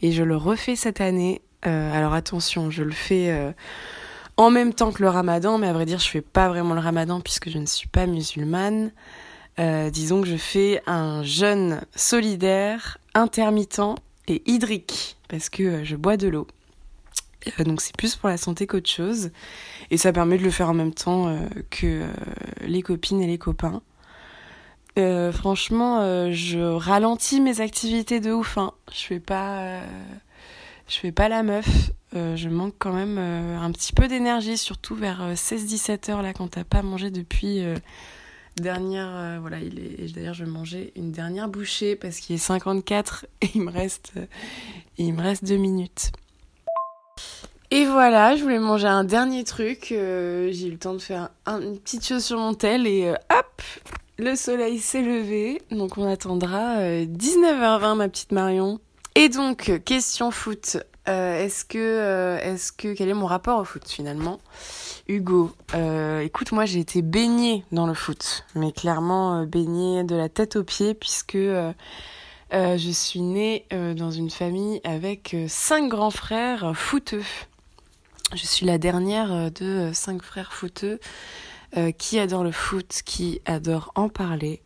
et 0.00 0.12
je 0.12 0.22
le 0.22 0.34
refais 0.34 0.76
cette 0.76 1.02
année. 1.02 1.42
alors 1.62 2.14
attention, 2.14 2.70
je 2.70 2.82
le 2.82 2.92
fais 2.92 3.54
en 4.38 4.50
même 4.50 4.72
temps 4.72 4.92
que 4.92 5.02
le 5.02 5.08
ramadan, 5.10 5.58
mais 5.58 5.66
à 5.66 5.72
vrai 5.72 5.84
dire, 5.84 5.98
je 5.98 6.08
fais 6.08 6.22
pas 6.22 6.48
vraiment 6.48 6.74
le 6.74 6.80
ramadan 6.80 7.20
puisque 7.20 7.50
je 7.50 7.58
ne 7.58 7.66
suis 7.66 7.88
pas 7.88 8.06
musulmane. 8.06 8.92
Euh, 9.58 9.90
disons 9.90 10.22
que 10.22 10.28
je 10.28 10.36
fais 10.36 10.80
un 10.86 11.24
jeûne 11.24 11.80
solidaire, 11.96 12.98
intermittent 13.14 13.80
et 14.28 14.42
hydrique 14.46 15.16
parce 15.26 15.48
que 15.48 15.62
euh, 15.64 15.84
je 15.84 15.96
bois 15.96 16.16
de 16.16 16.28
l'eau. 16.28 16.46
Euh, 17.58 17.64
donc 17.64 17.80
c'est 17.80 17.96
plus 17.96 18.14
pour 18.14 18.28
la 18.28 18.36
santé 18.36 18.68
qu'autre 18.68 18.88
chose. 18.88 19.32
Et 19.90 19.96
ça 19.96 20.12
permet 20.12 20.38
de 20.38 20.44
le 20.44 20.50
faire 20.50 20.70
en 20.70 20.74
même 20.74 20.94
temps 20.94 21.36
que 21.70 22.04
les 22.60 22.82
copines 22.82 23.20
et 23.20 23.26
les 23.26 23.38
copains. 23.38 23.82
franchement, 25.32 26.30
je 26.30 26.60
ralentis 26.60 27.40
mes 27.40 27.60
activités 27.60 28.20
de 28.20 28.32
ouf. 28.32 28.58
Hein. 28.58 28.72
Je 28.92 29.00
fais 29.00 29.20
pas, 29.20 29.80
je 30.88 30.96
fais 30.96 31.12
pas 31.12 31.28
la 31.28 31.42
meuf. 31.42 31.92
Euh, 32.16 32.36
je 32.36 32.48
manque 32.48 32.74
quand 32.78 32.92
même 32.92 33.18
euh, 33.18 33.58
un 33.58 33.70
petit 33.70 33.92
peu 33.92 34.08
d'énergie, 34.08 34.56
surtout 34.56 34.94
vers 34.94 35.34
16-17 35.34 35.90
euh, 36.10 36.12
heures 36.12 36.22
là 36.22 36.32
quand 36.32 36.48
t'as 36.48 36.64
pas 36.64 36.82
mangé 36.82 37.10
depuis 37.10 37.62
dernière 38.56 39.38
voilà 39.40 39.60
il 39.60 39.78
est 39.78 40.12
d'ailleurs 40.12 40.34
je 40.34 40.42
vais 40.42 40.50
manger 40.50 40.92
une 40.96 41.12
dernière 41.12 41.48
bouchée 41.48 41.94
parce 41.94 42.18
qu'il 42.18 42.34
est 42.34 42.38
54 42.38 43.26
et 43.42 43.50
il 43.54 43.62
me 43.62 43.70
reste 43.70 44.14
il 44.96 45.12
me 45.14 45.22
reste 45.22 45.44
deux 45.44 45.58
minutes. 45.58 46.10
Et 47.70 47.84
voilà, 47.84 48.34
je 48.34 48.42
voulais 48.42 48.58
manger 48.58 48.86
un 48.86 49.04
dernier 49.04 49.44
truc. 49.44 49.88
j'ai 49.90 50.66
eu 50.66 50.70
le 50.70 50.78
temps 50.78 50.94
de 50.94 50.98
faire 51.00 51.28
une 51.46 51.78
petite 51.78 52.06
chose 52.06 52.24
sur 52.24 52.38
mon 52.38 52.54
tel 52.54 52.86
et 52.86 53.10
hop, 53.10 53.62
le 54.16 54.34
soleil 54.34 54.78
s'est 54.78 55.02
levé. 55.02 55.60
Donc 55.70 55.98
on 55.98 56.10
attendra 56.10 56.80
19h20 56.80 57.94
ma 57.94 58.08
petite 58.08 58.32
Marion. 58.32 58.80
Et 59.18 59.28
donc, 59.28 59.82
question 59.84 60.30
foot. 60.30 60.76
Euh, 61.08 61.44
est-ce 61.44 61.64
que, 61.64 61.76
euh, 61.76 62.38
est-ce 62.38 62.70
que, 62.70 62.94
quel 62.94 63.08
est 63.08 63.14
mon 63.14 63.26
rapport 63.26 63.58
au 63.58 63.64
foot 63.64 63.82
finalement? 63.84 64.38
Hugo, 65.08 65.50
euh, 65.74 66.20
écoute, 66.20 66.52
moi 66.52 66.66
j'ai 66.66 66.78
été 66.78 67.02
baignée 67.02 67.64
dans 67.72 67.88
le 67.88 67.94
foot, 67.94 68.44
mais 68.54 68.70
clairement 68.70 69.44
baignée 69.44 70.04
de 70.04 70.14
la 70.14 70.28
tête 70.28 70.54
aux 70.54 70.62
pieds 70.62 70.94
puisque 70.94 71.36
je 72.52 72.90
suis 72.92 73.20
née 73.20 73.66
dans 73.72 74.12
une 74.12 74.30
famille 74.30 74.80
avec 74.84 75.34
cinq 75.48 75.88
grands 75.88 76.12
frères 76.12 76.76
footeux. 76.76 77.24
Je 78.36 78.46
suis 78.46 78.66
la 78.66 78.78
dernière 78.78 79.50
de 79.50 79.90
cinq 79.94 80.22
frères 80.22 80.52
footeux 80.52 81.00
qui 81.98 82.20
adorent 82.20 82.44
le 82.44 82.52
foot, 82.52 83.00
qui 83.04 83.40
adorent 83.46 83.90
en 83.96 84.08
parler, 84.08 84.62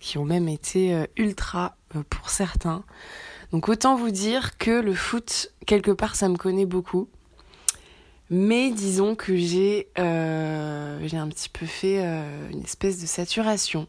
qui 0.00 0.18
ont 0.18 0.26
même 0.26 0.48
été 0.48 1.06
ultra 1.16 1.76
pour 2.10 2.28
certains. 2.28 2.84
Donc 3.52 3.68
autant 3.68 3.96
vous 3.96 4.10
dire 4.10 4.58
que 4.58 4.70
le 4.70 4.94
foot, 4.94 5.52
quelque 5.66 5.90
part, 5.90 6.16
ça 6.16 6.28
me 6.28 6.36
connaît 6.36 6.66
beaucoup. 6.66 7.08
Mais 8.28 8.72
disons 8.72 9.14
que 9.14 9.36
j'ai 9.36 9.88
euh, 9.98 11.08
un 11.12 11.28
petit 11.28 11.48
peu 11.48 11.64
fait 11.64 12.04
euh, 12.04 12.50
une 12.50 12.62
espèce 12.62 13.00
de 13.00 13.06
saturation. 13.06 13.86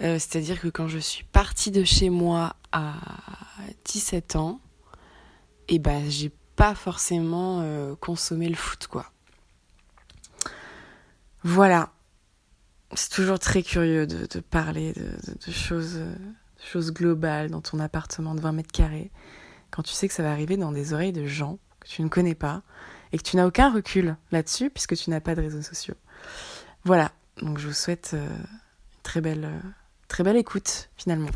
Euh, 0.00 0.18
c'est-à-dire 0.18 0.60
que 0.60 0.66
quand 0.66 0.88
je 0.88 0.98
suis 0.98 1.22
partie 1.24 1.70
de 1.70 1.84
chez 1.84 2.10
moi 2.10 2.56
à 2.72 2.94
17 3.84 4.34
ans, 4.34 4.60
et 5.68 5.76
eh 5.76 5.78
ben 5.78 6.10
j'ai 6.10 6.32
pas 6.56 6.74
forcément 6.74 7.64
consommé 8.00 8.48
le 8.48 8.54
foot 8.54 8.86
quoi. 8.86 9.10
Voilà. 11.42 11.90
C'est 12.92 13.10
toujours 13.10 13.38
très 13.38 13.62
curieux 13.62 14.06
de, 14.06 14.40
parler 14.40 14.92
de 14.92 15.52
choses 15.52 16.00
chose 16.66 16.92
globale 16.92 17.50
dans 17.50 17.60
ton 17.60 17.78
appartement 17.78 18.34
de 18.34 18.40
20 18.40 18.52
mètres 18.52 18.72
carrés, 18.72 19.10
quand 19.70 19.82
tu 19.82 19.92
sais 19.92 20.08
que 20.08 20.14
ça 20.14 20.22
va 20.22 20.30
arriver 20.30 20.56
dans 20.56 20.72
des 20.72 20.92
oreilles 20.92 21.12
de 21.12 21.26
gens 21.26 21.58
que 21.80 21.88
tu 21.88 22.02
ne 22.02 22.08
connais 22.08 22.34
pas 22.34 22.62
et 23.12 23.18
que 23.18 23.22
tu 23.22 23.36
n'as 23.36 23.46
aucun 23.46 23.72
recul 23.72 24.16
là-dessus 24.32 24.70
puisque 24.70 24.96
tu 24.96 25.10
n'as 25.10 25.20
pas 25.20 25.34
de 25.34 25.40
réseaux 25.40 25.62
sociaux. 25.62 25.94
Voilà, 26.84 27.12
donc 27.40 27.58
je 27.58 27.68
vous 27.68 27.74
souhaite 27.74 28.12
euh, 28.14 28.26
une 28.28 29.02
très 29.02 29.20
belle, 29.20 29.44
euh, 29.44 29.68
très 30.08 30.24
belle 30.24 30.36
écoute 30.36 30.90
finalement. 30.96 31.30